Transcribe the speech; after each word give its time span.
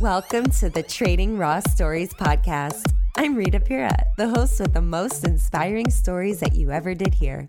Welcome 0.00 0.46
to 0.60 0.70
the 0.70 0.82
Trading 0.82 1.36
Raw 1.36 1.60
Stories 1.60 2.14
podcast. 2.14 2.90
I'm 3.18 3.34
Rita 3.34 3.60
Pira, 3.60 3.94
the 4.16 4.30
host 4.30 4.58
with 4.58 4.72
the 4.72 4.80
most 4.80 5.26
inspiring 5.26 5.90
stories 5.90 6.40
that 6.40 6.54
you 6.54 6.70
ever 6.70 6.94
did 6.94 7.12
hear. 7.12 7.46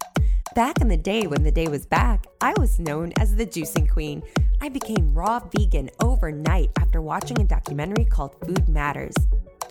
Back 0.53 0.81
in 0.81 0.89
the 0.89 0.98
day 0.98 1.27
when 1.27 1.43
the 1.43 1.52
day 1.52 1.70
was 1.70 1.85
back, 1.85 2.25
I 2.41 2.53
was 2.59 2.77
known 2.77 3.13
as 3.21 3.34
the 3.34 3.45
juicing 3.45 3.89
queen. 3.89 4.21
I 4.59 4.67
became 4.67 5.13
raw 5.13 5.39
vegan 5.39 5.91
overnight 6.03 6.71
after 6.77 7.02
watching 7.02 7.39
a 7.39 7.45
documentary 7.45 8.03
called 8.03 8.35
Food 8.45 8.68
Matters. 8.68 9.15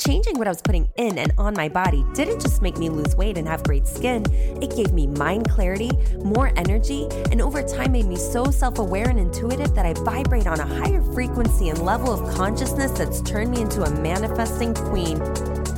Changing 0.07 0.39
what 0.39 0.46
I 0.46 0.51
was 0.51 0.62
putting 0.62 0.89
in 0.96 1.19
and 1.19 1.30
on 1.37 1.53
my 1.53 1.69
body 1.69 2.07
didn't 2.14 2.41
just 2.41 2.62
make 2.62 2.79
me 2.79 2.89
lose 2.89 3.14
weight 3.17 3.37
and 3.37 3.46
have 3.46 3.62
great 3.64 3.87
skin, 3.87 4.25
it 4.62 4.75
gave 4.75 4.95
me 4.95 5.07
mind 5.07 5.50
clarity, 5.50 5.90
more 6.25 6.54
energy, 6.57 7.07
and 7.31 7.43
over 7.43 7.63
time 7.63 7.93
made 7.93 8.07
me 8.07 8.17
so 8.17 8.46
self 8.46 8.79
aware 8.79 9.11
and 9.11 9.21
intuitive 9.21 9.75
that 9.75 9.85
I 9.85 9.93
vibrate 9.93 10.46
on 10.46 10.59
a 10.59 10.67
higher 10.67 11.03
frequency 11.13 11.68
and 11.68 11.82
level 11.82 12.14
of 12.14 12.35
consciousness 12.35 12.93
that's 12.93 13.21
turned 13.21 13.50
me 13.50 13.61
into 13.61 13.82
a 13.82 13.90
manifesting 14.00 14.73
queen. 14.73 15.21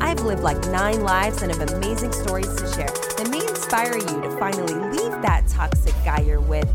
I've 0.01 0.21
lived 0.21 0.45
like 0.45 0.59
nine 0.69 1.03
lives 1.03 1.43
and 1.43 1.53
have 1.53 1.73
amazing 1.73 2.13
stories 2.13 2.55
to 2.55 2.73
share 2.75 2.87
that 3.17 3.29
may 3.29 3.45
inspire 3.45 3.97
you 3.97 4.23
to 4.23 4.37
finally 4.39 4.75
leave 4.75 5.21
that 5.23 5.49
toxic 5.49 5.95
guy 6.05 6.21
you're 6.21 6.41
with 6.41 6.73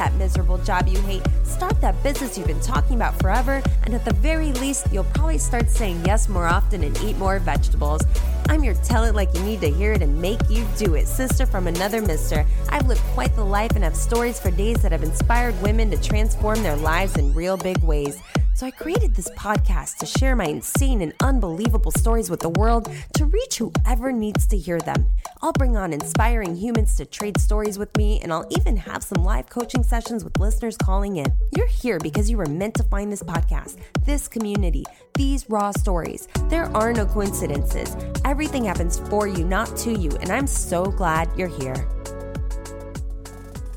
that 0.00 0.14
miserable 0.14 0.56
job 0.56 0.88
you 0.88 0.98
hate, 1.02 1.20
start 1.44 1.78
that 1.82 2.02
business 2.02 2.38
you've 2.38 2.46
been 2.46 2.58
talking 2.62 2.96
about 2.96 3.20
forever, 3.20 3.62
and 3.84 3.94
at 3.94 4.02
the 4.02 4.14
very 4.14 4.50
least, 4.52 4.90
you'll 4.90 5.04
probably 5.04 5.36
start 5.36 5.68
saying 5.68 6.02
yes 6.06 6.26
more 6.26 6.46
often 6.46 6.82
and 6.82 6.98
eat 7.02 7.18
more 7.18 7.38
vegetables. 7.38 8.00
I'm 8.48 8.64
your 8.64 8.72
tell 8.76 9.04
it 9.04 9.14
like 9.14 9.28
you 9.34 9.42
need 9.42 9.60
to 9.60 9.70
hear 9.70 9.92
it 9.92 10.00
and 10.00 10.18
make 10.18 10.40
you 10.48 10.66
do 10.78 10.94
it, 10.94 11.06
sister 11.06 11.44
from 11.44 11.66
another 11.66 12.00
mister. 12.00 12.46
I've 12.70 12.86
lived 12.86 13.02
quite 13.12 13.36
the 13.36 13.44
life 13.44 13.72
and 13.74 13.84
have 13.84 13.94
stories 13.94 14.40
for 14.40 14.50
days 14.50 14.80
that 14.80 14.92
have 14.92 15.02
inspired 15.02 15.60
women 15.60 15.90
to 15.90 16.00
transform 16.00 16.62
their 16.62 16.76
lives 16.76 17.18
in 17.18 17.34
real 17.34 17.58
big 17.58 17.76
ways. 17.82 18.22
So 18.60 18.66
I 18.66 18.72
created 18.72 19.14
this 19.14 19.30
podcast 19.30 19.96
to 20.00 20.04
share 20.04 20.36
my 20.36 20.44
insane 20.44 21.00
and 21.00 21.14
unbelievable 21.22 21.92
stories 21.92 22.28
with 22.28 22.40
the 22.40 22.50
world 22.50 22.92
to 23.14 23.24
reach 23.24 23.56
whoever 23.56 24.12
needs 24.12 24.46
to 24.48 24.58
hear 24.58 24.78
them. 24.78 25.06
I'll 25.40 25.54
bring 25.54 25.78
on 25.78 25.94
inspiring 25.94 26.54
humans 26.54 26.94
to 26.96 27.06
trade 27.06 27.40
stories 27.40 27.78
with 27.78 27.96
me, 27.96 28.20
and 28.20 28.30
I'll 28.30 28.46
even 28.50 28.76
have 28.76 29.02
some 29.02 29.24
live 29.24 29.48
coaching 29.48 29.82
sessions 29.82 30.24
with 30.24 30.38
listeners 30.38 30.76
calling 30.76 31.16
in. 31.16 31.24
You're 31.56 31.68
here 31.68 31.98
because 32.00 32.28
you 32.28 32.36
were 32.36 32.44
meant 32.44 32.74
to 32.74 32.82
find 32.82 33.10
this 33.10 33.22
podcast, 33.22 33.78
this 34.04 34.28
community, 34.28 34.84
these 35.14 35.48
raw 35.48 35.70
stories. 35.70 36.28
There 36.50 36.66
are 36.76 36.92
no 36.92 37.06
coincidences. 37.06 37.96
Everything 38.26 38.66
happens 38.66 38.98
for 39.08 39.26
you, 39.26 39.42
not 39.42 39.74
to 39.78 39.98
you, 39.98 40.10
and 40.20 40.28
I'm 40.28 40.46
so 40.46 40.84
glad 40.84 41.30
you're 41.34 41.48
here. 41.48 41.88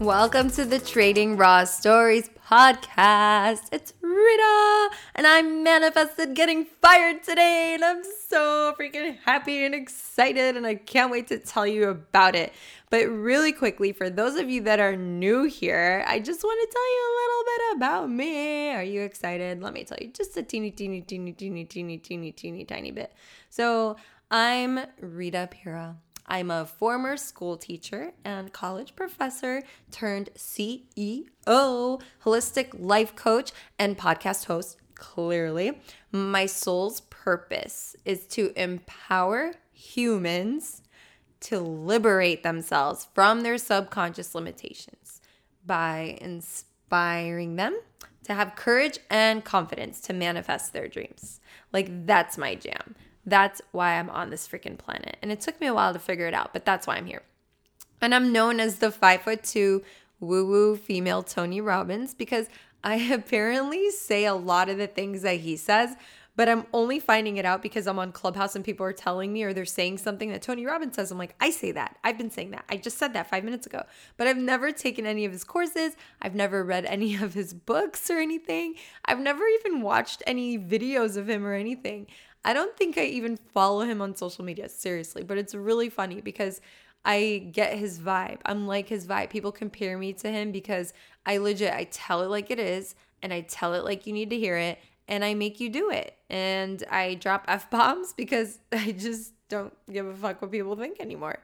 Welcome 0.01 0.49
to 0.51 0.65
the 0.65 0.79
Trading 0.79 1.37
Raw 1.37 1.63
Stories 1.63 2.29
podcast. 2.53 3.63
It's 3.71 3.93
Rita, 3.99 4.89
and 5.15 5.25
I 5.25 5.41
manifested 5.41 6.35
getting 6.35 6.65
fired 6.65 7.23
today, 7.23 7.71
and 7.73 7.83
I'm 7.83 8.03
so 8.27 8.75
freaking 8.79 9.17
happy 9.25 9.65
and 9.65 9.73
excited, 9.73 10.55
and 10.55 10.67
I 10.67 10.75
can't 10.75 11.09
wait 11.09 11.29
to 11.29 11.39
tell 11.39 11.65
you 11.65 11.89
about 11.89 12.35
it. 12.35 12.53
But 12.91 13.09
really 13.09 13.53
quickly, 13.53 13.91
for 13.91 14.07
those 14.07 14.35
of 14.35 14.51
you 14.51 14.61
that 14.65 14.79
are 14.79 14.95
new 14.95 15.45
here, 15.45 16.05
I 16.07 16.19
just 16.19 16.43
want 16.43 16.59
to 16.61 16.71
tell 16.71 16.93
you 16.93 17.01
a 17.01 17.15
little 17.21 17.43
bit 17.43 17.77
about 17.77 18.11
me. 18.11 18.69
Are 18.69 18.83
you 18.83 19.01
excited? 19.01 19.59
Let 19.59 19.73
me 19.73 19.83
tell 19.83 19.97
you 19.99 20.09
just 20.09 20.37
a 20.37 20.43
teeny, 20.43 20.69
teeny, 20.69 21.01
teeny, 21.01 21.33
teeny, 21.33 21.65
teeny, 21.65 21.97
teeny, 21.97 22.31
teeny, 22.31 22.65
tiny 22.65 22.91
bit. 22.91 23.13
So, 23.49 23.95
I'm 24.29 24.79
Rita 24.99 25.49
Pira. 25.49 25.95
I'm 26.25 26.49
a 26.49 26.65
former 26.65 27.17
school 27.17 27.57
teacher 27.57 28.13
and 28.23 28.53
college 28.53 28.95
professor 28.95 29.63
turned 29.91 30.29
CEO, 30.35 31.27
holistic 32.23 32.69
life 32.73 33.15
coach, 33.15 33.51
and 33.77 33.97
podcast 33.97 34.45
host. 34.45 34.77
Clearly, 34.95 35.81
my 36.11 36.45
soul's 36.45 37.01
purpose 37.01 37.95
is 38.05 38.25
to 38.27 38.53
empower 38.55 39.53
humans 39.73 40.81
to 41.41 41.59
liberate 41.59 42.43
themselves 42.43 43.07
from 43.13 43.41
their 43.41 43.57
subconscious 43.57 44.33
limitations 44.33 45.19
by 45.65 46.17
inspiring 46.21 47.57
them 47.57 47.77
to 48.23 48.33
have 48.33 48.55
courage 48.55 48.99
and 49.09 49.43
confidence 49.43 49.99
to 50.01 50.13
manifest 50.13 50.71
their 50.71 50.87
dreams. 50.87 51.41
Like, 51.73 52.05
that's 52.05 52.37
my 52.37 52.55
jam. 52.55 52.95
That's 53.25 53.61
why 53.71 53.99
I'm 53.99 54.09
on 54.09 54.29
this 54.29 54.47
freaking 54.47 54.77
planet. 54.77 55.17
And 55.21 55.31
it 55.31 55.41
took 55.41 55.59
me 55.61 55.67
a 55.67 55.73
while 55.73 55.93
to 55.93 55.99
figure 55.99 56.27
it 56.27 56.33
out, 56.33 56.53
but 56.53 56.65
that's 56.65 56.87
why 56.87 56.95
I'm 56.95 57.05
here. 57.05 57.23
And 58.01 58.13
I'm 58.13 58.33
known 58.33 58.59
as 58.59 58.77
the 58.77 58.91
five 58.91 59.21
foot 59.21 59.43
two 59.43 59.83
woo 60.19 60.45
woo 60.45 60.75
female 60.75 61.23
Tony 61.23 61.61
Robbins 61.61 62.13
because 62.13 62.47
I 62.83 62.95
apparently 63.13 63.89
say 63.91 64.25
a 64.25 64.35
lot 64.35 64.69
of 64.69 64.77
the 64.77 64.87
things 64.87 65.21
that 65.21 65.39
he 65.39 65.55
says, 65.55 65.95
but 66.35 66.49
I'm 66.49 66.65
only 66.73 66.99
finding 66.99 67.37
it 67.37 67.45
out 67.45 67.61
because 67.61 67.85
I'm 67.85 67.99
on 67.99 68.11
Clubhouse 68.11 68.55
and 68.55 68.65
people 68.65 68.85
are 68.85 68.93
telling 68.93 69.31
me 69.31 69.43
or 69.43 69.53
they're 69.53 69.65
saying 69.65 69.99
something 69.99 70.31
that 70.31 70.41
Tony 70.41 70.65
Robbins 70.65 70.95
says. 70.95 71.11
I'm 71.11 71.17
like, 71.19 71.35
I 71.39 71.51
say 71.51 71.71
that. 71.73 71.97
I've 72.03 72.17
been 72.17 72.31
saying 72.31 72.51
that. 72.51 72.65
I 72.69 72.77
just 72.77 72.97
said 72.97 73.13
that 73.13 73.29
five 73.29 73.43
minutes 73.43 73.67
ago. 73.67 73.83
But 74.17 74.25
I've 74.27 74.37
never 74.37 74.71
taken 74.71 75.05
any 75.05 75.25
of 75.25 75.31
his 75.31 75.43
courses. 75.43 75.95
I've 76.21 76.33
never 76.33 76.63
read 76.63 76.85
any 76.85 77.15
of 77.15 77.35
his 77.35 77.53
books 77.53 78.09
or 78.09 78.17
anything. 78.17 78.75
I've 79.05 79.19
never 79.19 79.43
even 79.45 79.81
watched 79.81 80.23
any 80.25 80.57
videos 80.57 81.17
of 81.17 81.29
him 81.29 81.45
or 81.45 81.53
anything. 81.53 82.07
I 82.45 82.53
don't 82.53 82.75
think 82.75 82.97
I 82.97 83.05
even 83.05 83.37
follow 83.37 83.81
him 83.81 84.01
on 84.01 84.15
social 84.15 84.43
media, 84.43 84.67
seriously, 84.69 85.23
but 85.23 85.37
it's 85.37 85.55
really 85.55 85.89
funny 85.89 86.21
because 86.21 86.61
I 87.05 87.49
get 87.51 87.77
his 87.77 87.99
vibe. 87.99 88.39
I'm 88.45 88.67
like 88.67 88.89
his 88.89 89.05
vibe. 89.05 89.29
People 89.29 89.51
compare 89.51 89.97
me 89.97 90.13
to 90.13 90.29
him 90.29 90.51
because 90.51 90.93
I 91.25 91.37
legit 91.37 91.73
I 91.73 91.85
tell 91.85 92.21
it 92.21 92.29
like 92.29 92.51
it 92.51 92.59
is 92.59 92.95
and 93.21 93.33
I 93.33 93.41
tell 93.41 93.73
it 93.73 93.83
like 93.83 94.07
you 94.07 94.13
need 94.13 94.29
to 94.29 94.37
hear 94.37 94.57
it 94.57 94.79
and 95.07 95.23
I 95.23 95.33
make 95.33 95.59
you 95.59 95.69
do 95.69 95.89
it. 95.89 96.17
And 96.29 96.83
I 96.89 97.15
drop 97.15 97.45
F 97.47 97.69
bombs 97.69 98.13
because 98.13 98.59
I 98.71 98.91
just 98.91 99.33
don't 99.49 99.73
give 99.91 100.05
a 100.05 100.13
fuck 100.13 100.41
what 100.41 100.51
people 100.51 100.75
think 100.75 100.99
anymore. 100.99 101.39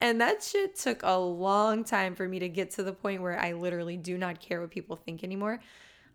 And 0.00 0.20
that 0.20 0.42
shit 0.42 0.76
took 0.76 1.02
a 1.02 1.16
long 1.16 1.84
time 1.84 2.14
for 2.14 2.28
me 2.28 2.38
to 2.40 2.48
get 2.48 2.72
to 2.72 2.82
the 2.82 2.92
point 2.92 3.22
where 3.22 3.38
I 3.38 3.52
literally 3.52 3.96
do 3.96 4.18
not 4.18 4.40
care 4.40 4.60
what 4.60 4.70
people 4.70 4.96
think 4.96 5.24
anymore. 5.24 5.60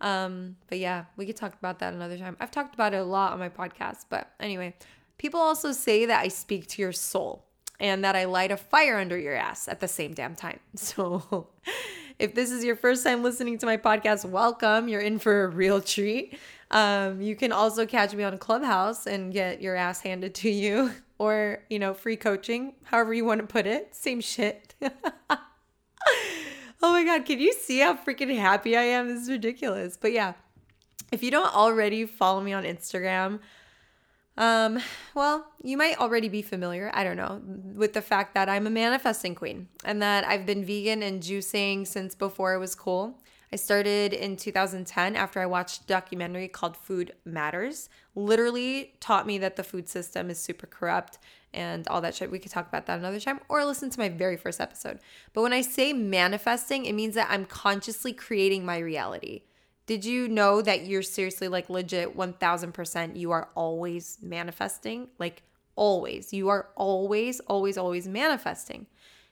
Um, 0.02 0.56
but 0.68 0.80
yeah, 0.80 1.06
we 1.18 1.26
could 1.26 1.36
talk 1.36 1.54
about 1.54 1.80
that 1.80 1.94
another 1.94 2.18
time. 2.18 2.38
I've 2.40 2.52
talked 2.52 2.74
about 2.74 2.94
it 2.94 2.98
a 2.98 3.04
lot 3.04 3.34
on 3.34 3.40
my 3.40 3.50
podcast, 3.50 4.06
but 4.10 4.32
anyway, 4.40 4.76
people 5.18 5.40
also 5.40 5.72
say 5.72 6.06
that 6.06 6.22
I 6.22 6.28
speak 6.30 6.68
to 6.68 6.82
your 6.82 6.92
soul 6.92 7.46
and 7.80 8.04
that 8.04 8.16
I 8.16 8.26
light 8.26 8.52
a 8.52 8.58
fire 8.58 8.98
under 8.98 9.18
your 9.18 9.36
ass 9.36 9.68
at 9.68 9.80
the 9.80 9.88
same 9.88 10.14
damn 10.14 10.36
time. 10.36 10.59
So 10.76 11.50
if 12.18 12.36
this 12.36 12.52
is 12.52 12.64
your 12.64 12.76
first 12.76 13.04
time 13.04 13.24
listening 13.24 13.58
to 13.59 13.66
my 13.66 13.78
podcast, 13.78 14.26
welcome. 14.26 14.90
You're 14.90 15.02
in 15.02 15.20
for 15.20 15.46
a 15.46 15.48
real 15.48 15.82
treat. 15.82 16.38
Um, 16.72 17.22
you 17.22 17.36
can 17.36 17.52
also 17.52 17.86
catch 17.86 18.14
me 18.14 18.24
on 18.24 18.38
Clubhouse 18.38 19.08
and 19.08 19.34
get 19.34 19.62
your 19.62 19.76
ass 19.76 20.02
handed 20.02 20.36
to 20.36 20.50
you 20.50 20.92
or, 21.18 21.64
you 21.70 21.80
know, 21.80 21.94
free 21.94 22.18
coaching, 22.18 22.74
however 22.84 23.14
you 23.14 23.26
want 23.26 23.42
to 23.42 23.48
put 23.48 23.66
it. 23.66 23.96
Same 23.96 24.22
shit. 24.22 24.76
Oh 26.81 26.94
my 26.94 27.03
God, 27.03 27.25
can 27.25 27.40
you 27.40 27.53
see 27.53 27.79
how 27.79 27.95
freaking 27.95 28.35
happy 28.38 28.78
I 28.78 28.84
am? 28.84 29.07
This 29.07 29.23
is 29.23 29.29
ridiculous. 29.29 29.97
But 29.97 30.13
yeah, 30.13 30.34
if 31.12 31.22
you 31.23 31.31
don't 31.31 31.53
already 31.53 32.06
follow 32.06 32.41
me 32.41 32.53
on 32.53 32.63
Instagram, 32.63 33.40
um, 34.38 34.79
well, 35.13 35.45
you 35.62 35.75
might 35.75 36.00
already 36.00 36.29
be 36.29 36.41
familiar, 36.41 36.90
I 36.94 37.03
don't 37.03 37.17
know, 37.17 37.41
with 37.75 37.91
the 37.91 38.01
fact 38.01 38.34
that 38.35 38.47
I'm 38.47 38.66
a 38.66 38.69
manifesting 38.69 39.35
queen 39.35 39.67
and 39.84 40.01
that 40.01 40.25
I've 40.25 40.45
been 40.45 40.63
vegan 40.63 41.03
and 41.03 41.22
juicing 41.22 41.85
since 41.85 42.16
before 42.16 42.53
it 42.53 42.59
was 42.59 42.73
cool. 42.75 43.19
I 43.52 43.56
started 43.56 44.14
in 44.14 44.38
2010 44.38 45.16
after 45.16 45.40
I 45.40 45.48
watched 45.48 45.82
a 45.82 45.88
documentary 45.88 46.48
called 46.48 46.78
Food 46.78 47.14
Matters. 47.26 47.90
Literally 48.14 48.94
taught 49.00 49.26
me 49.26 49.40
that 49.40 49.56
the 49.56 49.64
food 49.64 49.90
system 49.90 50.30
is 50.30 50.40
super 50.40 50.68
corrupt 50.68 51.18
and 51.52 51.88
all 51.88 52.00
that 52.02 52.14
shit. 52.14 52.30
We 52.30 52.38
could 52.38 52.52
talk 52.52 52.68
about 52.68 52.86
that 52.86 53.00
another 53.00 53.20
time 53.20 53.40
or 53.50 53.66
listen 53.66 53.90
to 53.90 54.00
my 54.00 54.09
very 54.09 54.38
first 54.38 54.62
episode. 54.62 55.00
But 55.34 55.41
when 55.41 55.53
I 55.53 55.62
say 55.62 55.94
manifesting, 55.94 56.85
it 56.85 56.94
means 56.94 57.16
that 57.16 57.29
I'm 57.32 57.46
consciously 57.46 58.14
creating 58.14 58.66
my 58.66 58.78
reality. 58.78 59.41
Did 59.88 60.06
you 60.06 60.28
know 60.28 60.62
that 60.62 60.85
you're 60.85 61.02
seriously 61.02 61.47
like 61.47 61.72
legit 61.72 62.16
1000% 62.16 63.16
you 63.16 63.32
are 63.32 63.50
always 63.56 64.20
manifesting? 64.22 65.08
Like 65.18 65.41
always. 65.76 66.32
You 66.32 66.50
are 66.50 66.68
always, 66.76 67.40
always, 67.41 67.79
always 67.79 68.08
manifesting. 68.08 68.85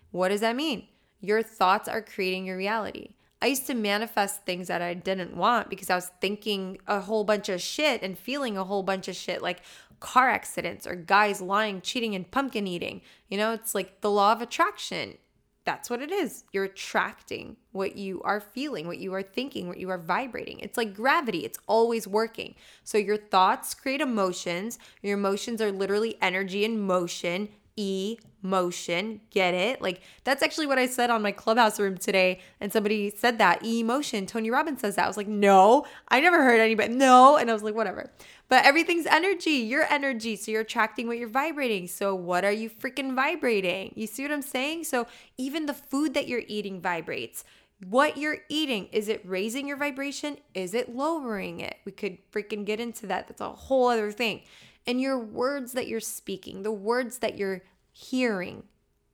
What 0.09 0.29
does 0.29 0.41
that 0.41 0.55
mean? 0.55 0.87
Your 1.21 1.43
thoughts 1.43 1.87
are 1.87 2.01
creating 2.01 2.47
your 2.47 2.57
reality. 2.57 3.09
I 3.41 3.47
used 3.47 3.67
to 3.67 3.75
manifest 3.75 4.45
things 4.45 4.67
that 4.67 4.81
I 4.81 4.95
didn't 4.95 5.35
want 5.35 5.69
because 5.69 5.89
I 5.89 5.95
was 5.95 6.11
thinking 6.19 6.79
a 6.87 7.01
whole 7.01 7.23
bunch 7.23 7.49
of 7.49 7.61
shit 7.61 8.01
and 8.01 8.17
feeling 8.17 8.57
a 8.57 8.63
whole 8.63 8.83
bunch 8.83 9.07
of 9.07 9.15
shit 9.15 9.41
like 9.41 9.61
car 9.99 10.29
accidents 10.29 10.87
or 10.87 10.95
guys 10.95 11.41
lying, 11.41 11.81
cheating, 11.81 12.15
and 12.15 12.29
pumpkin 12.29 12.67
eating. 12.67 13.01
You 13.29 13.37
know, 13.37 13.53
it's 13.53 13.75
like 13.75 14.01
the 14.01 14.11
law 14.11 14.31
of 14.31 14.41
attraction. 14.41 15.17
That's 15.65 15.89
what 15.89 16.01
it 16.01 16.11
is. 16.11 16.45
You're 16.53 16.63
attracting 16.63 17.57
what 17.73 17.97
you 17.97 18.21
are 18.21 18.39
feeling, 18.39 18.87
what 18.87 18.99
you 18.99 19.13
are 19.13 19.21
thinking, 19.21 19.67
what 19.67 19.77
you 19.77 19.89
are 19.89 19.97
vibrating. 19.97 20.59
It's 20.61 20.77
like 20.77 20.95
gravity, 20.95 21.39
it's 21.39 21.59
always 21.67 22.07
working. 22.07 22.55
So 22.85 22.97
your 22.97 23.17
thoughts 23.17 23.73
create 23.73 23.99
emotions. 23.99 24.79
Your 25.01 25.17
emotions 25.17 25.61
are 25.61 25.71
literally 25.71 26.17
energy 26.21 26.63
in 26.63 26.79
motion 26.79 27.49
emotion. 27.77 29.21
Get 29.29 29.53
it? 29.53 29.81
Like 29.81 30.01
that's 30.23 30.43
actually 30.43 30.67
what 30.67 30.77
I 30.79 30.87
said 30.87 31.09
on 31.09 31.21
my 31.21 31.31
clubhouse 31.31 31.79
room 31.79 31.97
today. 31.97 32.39
And 32.59 32.71
somebody 32.73 33.09
said 33.15 33.37
that 33.37 33.63
emotion. 33.65 34.25
Tony 34.25 34.49
Robbins 34.49 34.81
says 34.81 34.95
that. 34.95 35.05
I 35.05 35.07
was 35.07 35.17
like, 35.17 35.27
no, 35.27 35.85
I 36.07 36.19
never 36.19 36.43
heard 36.43 36.59
anybody. 36.59 36.93
No. 36.93 37.37
And 37.37 37.49
I 37.49 37.53
was 37.53 37.63
like, 37.63 37.75
whatever. 37.75 38.09
But 38.49 38.65
everything's 38.65 39.05
energy, 39.05 39.51
your 39.51 39.83
energy. 39.89 40.35
So 40.35 40.51
you're 40.51 40.61
attracting 40.61 41.07
what 41.07 41.17
you're 41.17 41.29
vibrating. 41.29 41.87
So 41.87 42.15
what 42.15 42.45
are 42.45 42.51
you 42.51 42.69
freaking 42.69 43.15
vibrating? 43.15 43.93
You 43.95 44.07
see 44.07 44.23
what 44.23 44.31
I'm 44.31 44.41
saying? 44.41 44.85
So 44.85 45.07
even 45.37 45.65
the 45.65 45.73
food 45.73 46.13
that 46.13 46.27
you're 46.27 46.43
eating 46.47 46.81
vibrates. 46.81 47.43
What 47.87 48.17
you're 48.17 48.39
eating, 48.49 48.87
is 48.91 49.07
it 49.07 49.21
raising 49.23 49.67
your 49.67 49.77
vibration? 49.77 50.37
Is 50.55 50.73
it 50.73 50.95
lowering 50.95 51.59
it? 51.59 51.75
We 51.85 51.91
could 51.91 52.17
freaking 52.31 52.65
get 52.65 52.79
into 52.79 53.05
that. 53.05 53.27
That's 53.27 53.39
a 53.39 53.49
whole 53.49 53.89
other 53.89 54.11
thing. 54.11 54.41
And 54.87 55.01
your 55.01 55.19
words 55.19 55.73
that 55.73 55.87
you're 55.87 55.99
speaking, 55.99 56.63
the 56.63 56.71
words 56.71 57.19
that 57.19 57.37
you're 57.37 57.61
hearing, 57.91 58.63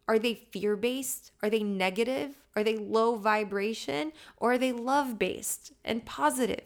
are 0.08 0.20
they 0.20 0.36
fear 0.36 0.75
based? 0.75 1.31
Are 1.42 1.50
they 1.50 1.64
negative? 1.64 2.36
Are 2.56 2.64
they 2.64 2.78
low 2.78 3.16
vibration? 3.16 4.12
Or 4.38 4.54
are 4.54 4.58
they 4.60 4.72
love 4.72 5.18
based 5.18 5.74
and 5.84 6.06
positive 6.06 6.62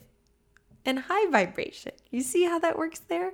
and 0.85 0.99
high 0.99 1.29
vibration? 1.31 1.93
You 2.11 2.21
see 2.21 2.43
how 2.43 2.59
that 2.59 2.77
works 2.77 2.99
there? 2.99 3.31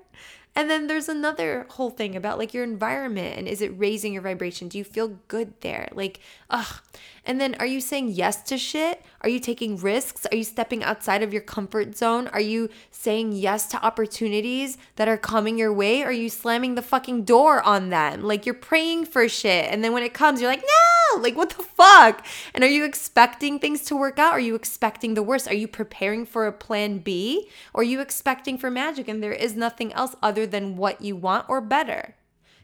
And 0.55 0.69
then 0.69 0.85
there's 0.85 1.09
another 1.09 1.65
whole 1.71 1.89
thing 1.89 2.15
about 2.15 2.37
like 2.37 2.53
your 2.53 2.63
environment 2.63 3.39
and 3.39 3.47
is 3.47 3.61
it 3.61 3.77
raising 3.77 4.13
your 4.13 4.21
vibration? 4.21 4.67
Do 4.67 4.77
you 4.77 4.83
feel 4.83 5.19
good 5.27 5.59
there? 5.61 5.89
Like, 5.93 6.19
ugh. 6.49 6.81
And 7.25 7.39
then 7.39 7.55
are 7.55 7.65
you 7.65 7.79
saying 7.79 8.09
yes 8.09 8.43
to 8.43 8.57
shit? 8.57 9.01
Are 9.21 9.29
you 9.29 9.39
taking 9.39 9.77
risks? 9.77 10.25
Are 10.31 10.35
you 10.35 10.43
stepping 10.43 10.83
outside 10.83 11.23
of 11.23 11.31
your 11.31 11.41
comfort 11.41 11.95
zone? 11.95 12.27
Are 12.29 12.41
you 12.41 12.69
saying 12.91 13.31
yes 13.31 13.67
to 13.67 13.83
opportunities 13.83 14.77
that 14.97 15.07
are 15.07 15.17
coming 15.17 15.57
your 15.57 15.71
way? 15.71 16.03
Are 16.03 16.11
you 16.11 16.29
slamming 16.29 16.75
the 16.75 16.81
fucking 16.81 17.23
door 17.23 17.61
on 17.61 17.89
them? 17.89 18.23
Like 18.23 18.45
you're 18.45 18.53
praying 18.53 19.05
for 19.05 19.29
shit. 19.29 19.71
And 19.71 19.83
then 19.83 19.93
when 19.93 20.03
it 20.03 20.13
comes, 20.13 20.41
you're 20.41 20.51
like, 20.51 20.63
no, 20.63 21.21
like 21.21 21.37
what 21.37 21.51
the 21.51 21.63
fuck? 21.63 22.25
And 22.53 22.63
are 22.63 22.69
you 22.69 22.83
expecting 22.83 23.57
things 23.57 23.83
to 23.85 23.95
work 23.95 24.19
out? 24.19 24.33
Are 24.33 24.39
you 24.39 24.55
expecting 24.55 25.13
the 25.13 25.23
worst? 25.23 25.47
Are 25.47 25.55
you 25.55 25.67
preparing 25.67 26.25
for 26.25 26.45
a 26.45 26.51
plan 26.51 26.97
B? 26.97 27.49
Or 27.73 27.81
are 27.81 27.85
you 27.85 28.01
expecting 28.01 28.57
for 28.57 28.69
magic 28.69 29.07
and 29.07 29.23
there 29.23 29.31
is 29.31 29.55
nothing 29.55 29.93
else 29.93 30.15
other 30.21 30.45
than 30.45 30.75
what 30.75 31.01
you 31.01 31.15
want 31.15 31.47
or 31.47 31.61
better. 31.61 32.15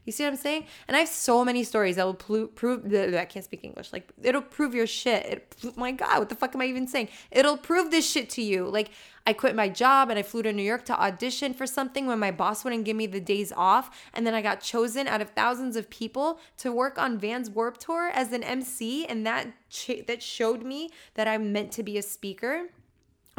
You 0.10 0.14
see 0.14 0.24
what 0.24 0.32
I'm 0.32 0.38
saying? 0.38 0.66
And 0.88 0.98
I 0.98 1.02
have 1.02 1.10
so 1.10 1.46
many 1.46 1.64
stories 1.64 1.98
that 1.98 2.04
will 2.04 2.16
pl- 2.16 2.48
prove. 2.48 2.90
That 2.90 3.14
I 3.14 3.26
can't 3.26 3.46
speak 3.46 3.64
English. 3.64 3.94
Like 3.94 4.10
it'll 4.24 4.42
prove 4.42 4.74
your 4.74 4.88
shit. 4.88 5.24
It, 5.64 5.78
my 5.78 5.92
God, 5.92 6.18
what 6.18 6.30
the 6.30 6.36
fuck 6.36 6.56
am 6.56 6.62
I 6.62 6.66
even 6.66 6.88
saying? 6.88 7.10
It'll 7.30 7.58
prove 7.58 7.92
this 7.92 8.10
shit 8.10 8.28
to 8.32 8.42
you. 8.42 8.68
Like 8.68 8.90
I 9.28 9.34
quit 9.34 9.54
my 9.54 9.70
job 9.70 10.10
and 10.10 10.18
I 10.18 10.24
flew 10.24 10.42
to 10.42 10.52
New 10.52 10.64
York 10.64 10.84
to 10.86 11.00
audition 11.00 11.54
for 11.54 11.68
something 11.68 12.08
when 12.08 12.18
my 12.18 12.32
boss 12.32 12.64
wouldn't 12.64 12.86
give 12.86 12.98
me 12.98 13.06
the 13.06 13.20
days 13.20 13.54
off, 13.56 13.92
and 14.16 14.26
then 14.26 14.34
I 14.34 14.42
got 14.42 14.62
chosen 14.62 15.08
out 15.08 15.22
of 15.22 15.30
thousands 15.30 15.76
of 15.76 15.92
people 15.92 16.40
to 16.58 16.72
work 16.72 16.98
on 16.98 17.20
Vans 17.20 17.52
Warped 17.52 17.82
Tour 17.82 18.10
as 18.12 18.34
an 18.34 18.42
MC, 18.42 19.06
and 19.06 19.28
that 19.28 19.46
ch- 19.70 20.02
that 20.08 20.24
showed 20.24 20.64
me 20.64 20.90
that 21.14 21.28
I'm 21.28 21.54
meant 21.54 21.72
to 21.74 21.84
be 21.84 22.00
a 22.00 22.02
speaker. 22.02 22.70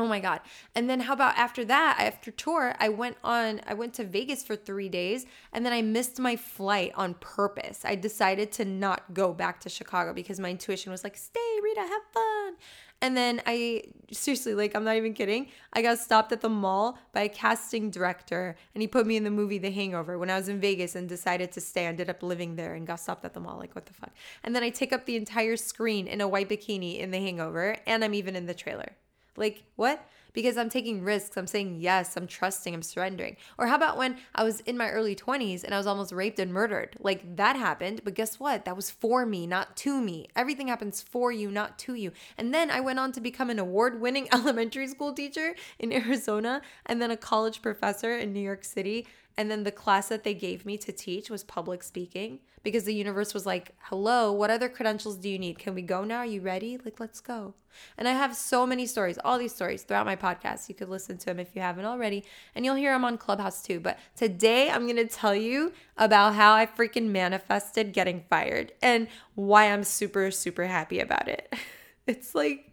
Oh 0.01 0.07
my 0.07 0.19
god. 0.19 0.41
And 0.75 0.89
then 0.89 1.01
how 1.01 1.13
about 1.13 1.37
after 1.37 1.63
that, 1.67 1.99
after 2.01 2.31
tour, 2.31 2.75
I 2.79 2.89
went 2.89 3.19
on 3.23 3.61
I 3.67 3.75
went 3.75 3.93
to 3.95 4.05
Vegas 4.05 4.43
for 4.43 4.57
3 4.57 4.89
days 4.89 5.27
and 5.53 5.67
then 5.67 5.75
I 5.75 5.83
missed 5.83 6.19
my 6.19 6.37
flight 6.37 6.93
on 6.95 7.15
purpose. 7.21 7.85
I 7.85 7.97
decided 7.97 8.51
to 8.53 8.65
not 8.65 9.13
go 9.13 9.35
back 9.35 9.61
to 9.61 9.69
Chicago 9.69 10.15
because 10.15 10.41
my 10.41 10.49
intuition 10.49 10.91
was 10.91 11.05
like, 11.05 11.19
"Stay, 11.19 11.51
Rita, 11.63 11.83
have 11.83 12.03
fun." 12.15 12.57
And 13.03 13.15
then 13.15 13.43
I 13.47 13.85
seriously, 14.11 14.55
like, 14.55 14.75
I'm 14.75 14.85
not 14.85 14.97
even 14.97 15.13
kidding. 15.13 15.49
I 15.73 15.83
got 15.83 15.99
stopped 15.99 16.33
at 16.33 16.41
the 16.41 16.49
mall 16.49 16.99
by 17.13 17.23
a 17.23 17.29
casting 17.29 17.91
director, 17.91 18.57
and 18.75 18.83
he 18.83 18.89
put 18.89 19.07
me 19.07 19.17
in 19.17 19.25
the 19.25 19.31
movie 19.31 19.59
The 19.59 19.71
Hangover 19.71 20.19
when 20.19 20.31
I 20.31 20.37
was 20.37 20.49
in 20.49 20.61
Vegas 20.61 20.95
and 20.95 21.09
decided 21.09 21.53
to 21.53 21.61
stay. 21.61 21.85
I 21.85 21.89
ended 21.89 22.09
up 22.09 22.23
living 22.23 22.57
there 22.57 22.75
and 22.75 22.87
got 22.87 23.01
stopped 23.01 23.25
at 23.25 23.35
the 23.35 23.41
mall. 23.41 23.59
Like, 23.59 23.75
what 23.75 23.87
the 23.87 23.95
fuck? 23.95 24.13
And 24.45 24.55
then 24.55 24.63
I 24.63 24.71
take 24.71 24.93
up 24.95 25.05
the 25.05 25.17
entire 25.17 25.57
screen 25.57 26.07
in 26.07 26.21
a 26.23 26.29
white 26.29 26.49
bikini 26.49 27.01
in 27.01 27.11
The 27.11 27.21
Hangover, 27.21 27.77
and 27.87 28.03
I'm 28.03 28.15
even 28.15 28.35
in 28.35 28.47
the 28.47 28.55
trailer. 28.55 28.93
Like, 29.41 29.65
what? 29.77 30.07
Because 30.33 30.57
I'm 30.57 30.69
taking 30.69 31.03
risks. 31.03 31.37
I'm 31.37 31.49
saying 31.49 31.79
yes. 31.81 32.17
I'm 32.17 32.29
trusting. 32.29 32.73
I'm 32.73 32.83
surrendering. 32.83 33.37
Or 33.59 33.67
how 33.67 33.75
about 33.75 33.97
when 33.97 34.19
I 34.35 34.45
was 34.45 34.61
in 34.61 34.77
my 34.77 34.91
early 34.91 35.17
20s 35.17 35.65
and 35.65 35.75
I 35.75 35.79
was 35.79 35.89
almost 35.89 36.13
raped 36.13 36.39
and 36.39 36.53
murdered? 36.53 36.97
Like, 37.01 37.37
that 37.37 37.57
happened. 37.57 38.03
But 38.05 38.15
guess 38.15 38.39
what? 38.39 38.65
That 38.67 38.77
was 38.77 38.91
for 38.91 39.27
me, 39.27 39.49
not 39.49 39.77
to 39.79 40.01
me. 40.01 40.29
Everything 40.37 40.69
happens 40.69 41.03
for 41.03 41.33
you, 41.33 41.51
not 41.51 41.79
to 41.81 41.95
you. 41.95 42.13
And 42.39 42.55
then 42.55 42.71
I 42.71 42.79
went 42.81 43.01
on 43.01 43.11
to 43.13 43.21
become 43.21 43.51
an 43.51 43.59
award 43.59 44.01
winning 44.01 44.29
elementary 44.33 44.87
school 44.87 45.13
teacher 45.13 45.57
in 45.81 45.93
Arizona 45.93 46.63
and 46.87 47.03
then 47.03 47.11
a 47.11 47.17
college 47.17 47.63
professor 47.63 48.17
in 48.17 48.33
New 48.33 48.41
York 48.41 48.63
City. 48.63 49.07
And 49.41 49.51
then 49.51 49.65
the 49.65 49.73
class 49.73 50.09
that 50.09 50.23
they 50.23 50.35
gave 50.35 50.67
me 50.67 50.77
to 50.77 50.93
teach 50.93 51.31
was 51.31 51.45
public 51.45 51.83
speaking 51.83 52.41
because 52.63 52.85
the 52.85 52.93
universe 52.93 53.33
was 53.33 53.47
like, 53.47 53.75
hello, 53.85 54.31
what 54.31 54.51
other 54.51 54.69
credentials 54.69 55.17
do 55.17 55.31
you 55.31 55.39
need? 55.39 55.59
Can 55.59 55.75
we 55.75 55.81
go 55.81 56.05
now? 56.05 56.19
Are 56.19 56.27
you 56.27 56.43
ready? 56.43 56.77
Like, 56.85 57.01
let's 57.01 57.23
go. 57.23 57.55
And 57.97 58.07
I 58.07 58.13
have 58.13 58.37
so 58.37 58.67
many 58.67 58.85
stories, 58.85 59.19
all 59.25 59.39
these 59.39 59.55
stories 59.55 59.83
throughout 59.83 60.05
my 60.05 60.15
podcast. 60.15 60.69
You 60.69 60.75
could 60.75 60.91
listen 60.91 61.17
to 61.17 61.25
them 61.25 61.41
if 61.41 61.57
you 61.57 61.63
haven't 61.63 61.87
already, 61.87 62.23
and 62.55 62.67
you'll 62.67 62.75
hear 62.75 62.93
them 62.93 63.03
on 63.03 63.17
Clubhouse 63.17 63.63
too. 63.63 63.81
But 63.81 63.99
today 64.15 64.69
I'm 64.69 64.85
going 64.85 64.97
to 64.97 65.07
tell 65.07 65.35
you 65.35 65.73
about 65.97 66.35
how 66.35 66.53
I 66.53 66.67
freaking 66.67 67.07
manifested 67.09 67.95
getting 67.95 68.25
fired 68.29 68.73
and 68.83 69.09
why 69.37 69.73
I'm 69.73 69.85
super, 69.85 70.31
super 70.31 70.67
happy 70.67 71.01
about 71.01 71.29
it. 71.29 71.51
It's 72.07 72.35
like 72.35 72.73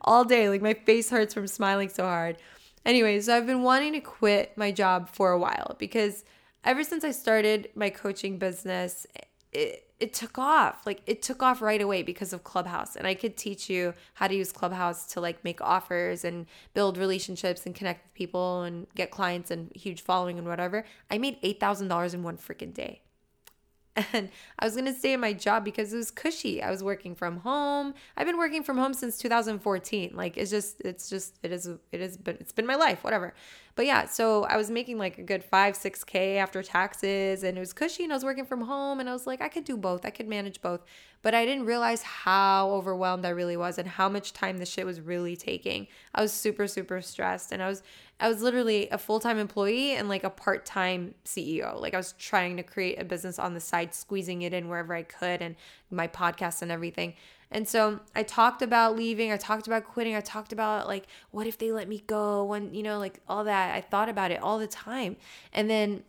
all 0.00 0.24
day, 0.24 0.48
like 0.48 0.62
my 0.62 0.72
face 0.72 1.10
hurts 1.10 1.34
from 1.34 1.46
smiling 1.46 1.90
so 1.90 2.04
hard. 2.04 2.38
Anyways, 2.84 3.28
I've 3.28 3.46
been 3.46 3.62
wanting 3.62 3.92
to 3.92 4.00
quit 4.00 4.56
my 4.56 4.72
job 4.72 5.08
for 5.08 5.30
a 5.30 5.38
while 5.38 5.76
because 5.78 6.24
ever 6.64 6.82
since 6.84 7.04
I 7.04 7.10
started 7.12 7.70
my 7.74 7.90
coaching 7.90 8.38
business, 8.38 9.06
it, 9.52 9.88
it 10.00 10.12
took 10.12 10.36
off. 10.36 10.84
Like 10.84 11.02
it 11.06 11.22
took 11.22 11.42
off 11.42 11.62
right 11.62 11.80
away 11.80 12.02
because 12.02 12.32
of 12.32 12.42
Clubhouse. 12.42 12.96
And 12.96 13.06
I 13.06 13.14
could 13.14 13.36
teach 13.36 13.70
you 13.70 13.94
how 14.14 14.26
to 14.26 14.34
use 14.34 14.50
Clubhouse 14.50 15.06
to 15.12 15.20
like 15.20 15.44
make 15.44 15.60
offers 15.60 16.24
and 16.24 16.46
build 16.74 16.98
relationships 16.98 17.66
and 17.66 17.74
connect 17.74 18.04
with 18.04 18.14
people 18.14 18.62
and 18.62 18.88
get 18.96 19.12
clients 19.12 19.50
and 19.50 19.70
huge 19.76 20.02
following 20.02 20.38
and 20.38 20.48
whatever. 20.48 20.84
I 21.10 21.18
made 21.18 21.40
$8,000 21.42 22.14
in 22.14 22.22
one 22.22 22.36
freaking 22.36 22.74
day. 22.74 23.02
And 24.12 24.30
I 24.58 24.64
was 24.64 24.74
going 24.74 24.86
to 24.86 24.94
stay 24.94 25.12
in 25.12 25.20
my 25.20 25.32
job 25.32 25.64
because 25.64 25.92
it 25.92 25.96
was 25.96 26.10
cushy. 26.10 26.62
I 26.62 26.70
was 26.70 26.82
working 26.82 27.14
from 27.14 27.38
home. 27.38 27.94
I've 28.16 28.26
been 28.26 28.38
working 28.38 28.62
from 28.62 28.78
home 28.78 28.94
since 28.94 29.18
2014. 29.18 30.12
Like 30.14 30.36
it's 30.36 30.50
just 30.50 30.80
it's 30.80 31.10
just 31.10 31.38
it 31.42 31.52
is 31.52 31.66
it 31.66 32.00
is 32.00 32.16
but 32.16 32.36
it's 32.40 32.52
been 32.52 32.66
my 32.66 32.76
life, 32.76 33.04
whatever. 33.04 33.34
But 33.74 33.86
yeah, 33.86 34.06
so 34.06 34.44
I 34.44 34.56
was 34.56 34.70
making 34.70 34.98
like 34.98 35.18
a 35.18 35.22
good 35.22 35.42
5 35.42 35.74
6k 35.74 36.36
after 36.36 36.62
taxes 36.62 37.42
and 37.42 37.56
it 37.56 37.60
was 37.60 37.72
cushy 37.72 38.04
and 38.04 38.12
I 38.12 38.16
was 38.16 38.24
working 38.24 38.44
from 38.44 38.62
home 38.62 39.00
and 39.00 39.08
I 39.08 39.12
was 39.12 39.26
like 39.26 39.40
I 39.40 39.48
could 39.48 39.64
do 39.64 39.76
both. 39.76 40.04
I 40.04 40.10
could 40.10 40.28
manage 40.28 40.60
both. 40.60 40.82
But 41.22 41.34
I 41.34 41.44
didn't 41.44 41.66
realize 41.66 42.02
how 42.02 42.70
overwhelmed 42.72 43.24
I 43.24 43.30
really 43.30 43.56
was 43.56 43.78
and 43.78 43.88
how 43.88 44.08
much 44.08 44.32
time 44.32 44.58
the 44.58 44.66
shit 44.66 44.84
was 44.84 45.00
really 45.00 45.36
taking. 45.36 45.86
I 46.14 46.20
was 46.20 46.32
super 46.32 46.66
super 46.66 47.00
stressed 47.00 47.52
and 47.52 47.62
I 47.62 47.68
was 47.68 47.82
I 48.22 48.28
was 48.28 48.40
literally 48.40 48.88
a 48.90 48.98
full 48.98 49.18
time 49.18 49.38
employee 49.38 49.92
and 49.92 50.08
like 50.08 50.22
a 50.22 50.30
part 50.30 50.64
time 50.64 51.14
CEO. 51.24 51.80
Like 51.80 51.92
I 51.94 51.96
was 51.96 52.12
trying 52.18 52.56
to 52.58 52.62
create 52.62 53.00
a 53.00 53.04
business 53.04 53.38
on 53.38 53.54
the 53.54 53.60
side, 53.60 53.94
squeezing 53.94 54.42
it 54.42 54.52
in 54.54 54.68
wherever 54.68 54.94
I 54.94 55.02
could, 55.02 55.42
and 55.42 55.56
my 55.90 56.06
podcast 56.06 56.62
and 56.62 56.70
everything. 56.70 57.14
And 57.52 57.68
so 57.68 58.00
I 58.14 58.22
talked 58.22 58.62
about 58.62 58.96
leaving. 58.96 59.30
I 59.30 59.36
talked 59.36 59.66
about 59.66 59.84
quitting. 59.84 60.16
I 60.16 60.20
talked 60.20 60.52
about 60.52 60.88
like, 60.88 61.06
what 61.30 61.46
if 61.46 61.58
they 61.58 61.70
let 61.70 61.88
me 61.88 62.02
go? 62.06 62.44
When, 62.44 62.74
you 62.74 62.82
know, 62.82 62.98
like 62.98 63.20
all 63.28 63.44
that. 63.44 63.74
I 63.74 63.80
thought 63.80 64.08
about 64.08 64.30
it 64.30 64.42
all 64.42 64.58
the 64.58 64.66
time. 64.66 65.16
And 65.52 65.70
then 65.70 66.02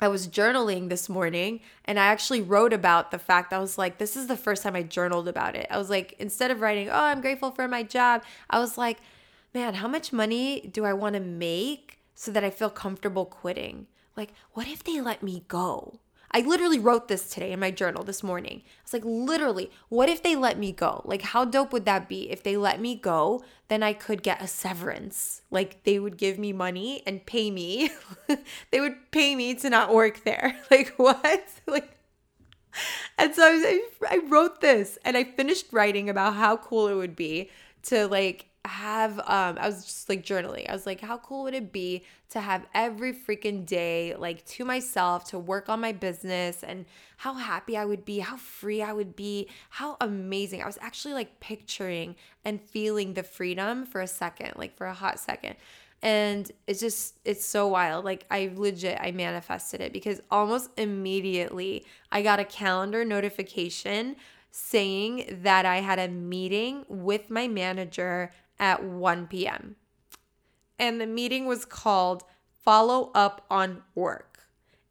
I 0.00 0.08
was 0.08 0.26
journaling 0.26 0.88
this 0.88 1.08
morning 1.08 1.60
and 1.84 1.98
I 1.98 2.06
actually 2.06 2.42
wrote 2.42 2.72
about 2.72 3.12
the 3.12 3.20
fact 3.20 3.50
that 3.50 3.56
I 3.56 3.60
was 3.60 3.78
like, 3.78 3.98
this 3.98 4.16
is 4.16 4.26
the 4.26 4.36
first 4.36 4.64
time 4.64 4.74
I 4.74 4.82
journaled 4.82 5.28
about 5.28 5.54
it. 5.54 5.68
I 5.70 5.78
was 5.78 5.90
like, 5.90 6.16
instead 6.18 6.50
of 6.50 6.60
writing, 6.60 6.88
oh, 6.90 7.04
I'm 7.04 7.20
grateful 7.20 7.52
for 7.52 7.68
my 7.68 7.84
job, 7.84 8.24
I 8.50 8.58
was 8.58 8.76
like, 8.76 8.98
man, 9.54 9.74
how 9.74 9.86
much 9.86 10.12
money 10.12 10.60
do 10.72 10.84
I 10.84 10.92
want 10.92 11.14
to 11.14 11.20
make 11.20 12.00
so 12.16 12.32
that 12.32 12.42
I 12.42 12.50
feel 12.50 12.70
comfortable 12.70 13.24
quitting? 13.24 13.86
Like, 14.16 14.32
what 14.54 14.66
if 14.66 14.82
they 14.82 15.00
let 15.00 15.22
me 15.22 15.44
go? 15.46 16.00
I 16.34 16.40
literally 16.40 16.78
wrote 16.78 17.08
this 17.08 17.28
today 17.28 17.52
in 17.52 17.60
my 17.60 17.70
journal 17.70 18.04
this 18.04 18.22
morning. 18.22 18.62
I 18.64 18.82
was 18.84 18.92
like, 18.94 19.04
literally, 19.04 19.70
what 19.90 20.08
if 20.08 20.22
they 20.22 20.34
let 20.34 20.58
me 20.58 20.72
go? 20.72 21.02
Like, 21.04 21.22
how 21.22 21.44
dope 21.44 21.72
would 21.72 21.84
that 21.84 22.08
be? 22.08 22.30
If 22.30 22.42
they 22.42 22.56
let 22.56 22.80
me 22.80 22.94
go, 22.94 23.44
then 23.68 23.82
I 23.82 23.92
could 23.92 24.22
get 24.22 24.40
a 24.40 24.46
severance. 24.46 25.42
Like, 25.50 25.84
they 25.84 25.98
would 25.98 26.16
give 26.16 26.38
me 26.38 26.52
money 26.54 27.02
and 27.06 27.26
pay 27.26 27.50
me. 27.50 27.90
they 28.70 28.80
would 28.80 29.10
pay 29.10 29.36
me 29.36 29.54
to 29.56 29.68
not 29.68 29.92
work 29.92 30.24
there. 30.24 30.56
Like, 30.70 30.94
what? 30.96 31.48
Like, 31.66 31.98
and 33.18 33.34
so 33.34 33.42
I, 33.44 33.82
I 34.08 34.20
wrote 34.28 34.62
this 34.62 34.98
and 35.04 35.16
I 35.16 35.24
finished 35.24 35.66
writing 35.70 36.08
about 36.08 36.34
how 36.34 36.56
cool 36.56 36.88
it 36.88 36.94
would 36.94 37.14
be 37.14 37.50
to 37.84 38.06
like 38.06 38.46
have 38.64 39.18
um 39.20 39.58
I 39.60 39.66
was 39.66 39.84
just 39.84 40.08
like 40.08 40.24
journaling. 40.24 40.68
I 40.68 40.72
was 40.72 40.86
like, 40.86 41.00
how 41.00 41.18
cool 41.18 41.44
would 41.44 41.54
it 41.54 41.72
be 41.72 42.04
to 42.30 42.40
have 42.40 42.64
every 42.74 43.12
freaking 43.12 43.66
day 43.66 44.14
like 44.16 44.44
to 44.46 44.64
myself 44.64 45.24
to 45.30 45.38
work 45.38 45.68
on 45.68 45.80
my 45.80 45.92
business 45.92 46.62
and 46.62 46.86
how 47.18 47.34
happy 47.34 47.76
I 47.76 47.84
would 47.84 48.04
be, 48.04 48.20
how 48.20 48.36
free 48.36 48.80
I 48.80 48.92
would 48.92 49.16
be, 49.16 49.48
how 49.70 49.96
amazing. 50.00 50.62
I 50.62 50.66
was 50.66 50.78
actually 50.80 51.14
like 51.14 51.40
picturing 51.40 52.16
and 52.44 52.60
feeling 52.60 53.14
the 53.14 53.22
freedom 53.22 53.84
for 53.84 54.00
a 54.00 54.06
second, 54.06 54.52
like 54.56 54.76
for 54.76 54.86
a 54.86 54.94
hot 54.94 55.18
second. 55.18 55.56
And 56.02 56.50
it's 56.66 56.80
just, 56.80 57.14
it's 57.24 57.46
so 57.46 57.68
wild. 57.68 58.04
Like, 58.04 58.26
I 58.28 58.50
legit, 58.56 58.98
I 59.00 59.12
manifested 59.12 59.80
it 59.80 59.92
because 59.92 60.20
almost 60.32 60.70
immediately 60.76 61.84
I 62.10 62.22
got 62.22 62.40
a 62.40 62.44
calendar 62.44 63.04
notification 63.04 64.16
saying 64.50 65.38
that 65.42 65.64
I 65.64 65.76
had 65.76 66.00
a 66.00 66.08
meeting 66.08 66.84
with 66.88 67.30
my 67.30 67.46
manager 67.46 68.32
at 68.62 68.84
1 68.84 69.26
p.m. 69.26 69.74
And 70.78 71.00
the 71.00 71.06
meeting 71.06 71.46
was 71.46 71.64
called 71.64 72.22
Follow 72.64 73.10
Up 73.12 73.44
on 73.50 73.82
Work. 73.96 74.38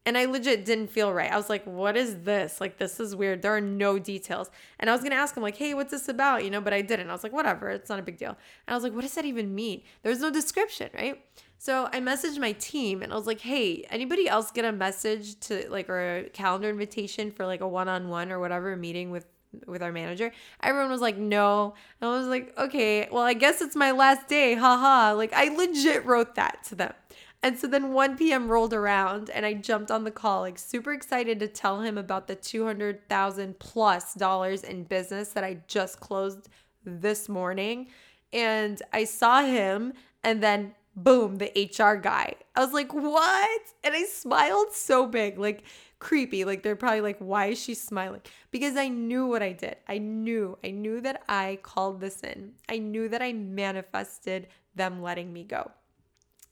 And 0.05 0.17
I 0.17 0.25
legit 0.25 0.65
didn't 0.65 0.87
feel 0.89 1.13
right. 1.13 1.31
I 1.31 1.37
was 1.37 1.49
like, 1.49 1.63
what 1.65 1.95
is 1.95 2.23
this? 2.23 2.59
Like, 2.59 2.77
this 2.77 2.99
is 2.99 3.15
weird. 3.15 3.41
There 3.41 3.55
are 3.55 3.61
no 3.61 3.97
details. 3.97 4.49
And 4.79 4.89
I 4.89 4.93
was 4.93 5.01
going 5.01 5.11
to 5.11 5.17
ask 5.17 5.37
him, 5.37 5.43
like, 5.43 5.55
hey, 5.55 5.73
what's 5.73 5.91
this 5.91 6.09
about? 6.09 6.43
You 6.43 6.49
know, 6.49 6.59
but 6.59 6.73
I 6.73 6.81
didn't. 6.81 7.09
I 7.09 7.13
was 7.13 7.23
like, 7.23 7.31
whatever. 7.31 7.69
It's 7.69 7.89
not 7.89 7.99
a 7.99 8.01
big 8.01 8.17
deal. 8.17 8.29
And 8.29 8.37
I 8.67 8.73
was 8.73 8.83
like, 8.83 8.93
what 8.93 9.03
does 9.03 9.13
that 9.13 9.25
even 9.25 9.55
mean? 9.55 9.83
There's 10.03 10.19
no 10.19 10.31
description, 10.31 10.89
right? 10.93 11.23
So 11.57 11.87
I 11.93 11.99
messaged 11.99 12.39
my 12.39 12.53
team 12.53 13.03
and 13.03 13.13
I 13.13 13.15
was 13.15 13.27
like, 13.27 13.39
hey, 13.39 13.85
anybody 13.89 14.27
else 14.27 14.51
get 14.51 14.65
a 14.65 14.71
message 14.71 15.39
to 15.41 15.69
like, 15.69 15.87
or 15.87 16.17
a 16.17 16.29
calendar 16.29 16.69
invitation 16.69 17.31
for 17.31 17.45
like 17.45 17.61
a 17.61 17.67
one 17.67 17.87
on 17.87 18.09
one 18.09 18.31
or 18.31 18.39
whatever 18.39 18.75
meeting 18.75 19.11
with 19.11 19.27
with 19.67 19.81
our 19.81 19.91
manager. 19.91 20.31
Everyone 20.61 20.91
was 20.91 21.01
like, 21.01 21.17
no. 21.17 21.73
And 21.99 22.09
I 22.09 22.17
was 22.17 22.27
like, 22.27 22.57
okay, 22.57 23.07
well, 23.11 23.23
I 23.23 23.33
guess 23.33 23.61
it's 23.61 23.75
my 23.75 23.91
last 23.91 24.27
day. 24.27 24.55
Haha. 24.55 25.13
Like, 25.15 25.33
I 25.33 25.53
legit 25.55 26.05
wrote 26.05 26.35
that 26.35 26.63
to 26.65 26.75
them. 26.75 26.93
And 27.43 27.57
so 27.57 27.67
then 27.67 27.91
1 27.93 28.17
p.m. 28.17 28.47
rolled 28.47 28.73
around 28.73 29.29
and 29.31 29.45
I 29.45 29.53
jumped 29.53 29.89
on 29.89 30.03
the 30.03 30.11
call, 30.11 30.41
like 30.41 30.59
super 30.59 30.93
excited 30.93 31.39
to 31.39 31.47
tell 31.47 31.81
him 31.81 31.97
about 31.97 32.27
the 32.27 32.35
200,000 32.35 33.57
plus 33.57 34.13
dollars 34.13 34.63
in 34.63 34.83
business 34.83 35.29
that 35.29 35.43
I 35.43 35.57
just 35.67 35.99
closed 35.99 36.49
this 36.85 37.27
morning. 37.27 37.87
And 38.31 38.81
I 38.93 39.05
saw 39.05 39.43
him 39.43 39.93
and 40.23 40.43
then 40.43 40.75
boom, 40.95 41.39
the 41.39 41.51
HR 41.55 41.95
guy. 41.95 42.35
I 42.55 42.63
was 42.63 42.73
like, 42.73 42.93
what? 42.93 43.61
And 43.83 43.95
I 43.95 44.03
smiled 44.03 44.73
so 44.73 45.07
big, 45.07 45.39
like 45.39 45.63
creepy. 46.01 46.43
Like 46.43 46.63
they're 46.63 46.75
probably 46.75 46.99
like, 46.99 47.19
why 47.19 47.45
is 47.45 47.61
she 47.61 47.73
smiling? 47.75 48.21
Because 48.49 48.75
I 48.75 48.89
knew 48.89 49.27
what 49.27 49.41
I 49.41 49.53
did. 49.53 49.77
I 49.87 49.99
knew, 49.99 50.57
I 50.63 50.71
knew 50.71 50.99
that 50.99 51.23
I 51.29 51.59
called 51.61 52.01
this 52.01 52.21
in. 52.21 52.53
I 52.67 52.79
knew 52.79 53.07
that 53.07 53.21
I 53.21 53.31
manifested 53.31 54.47
them 54.75 55.01
letting 55.01 55.31
me 55.31 55.43
go. 55.45 55.71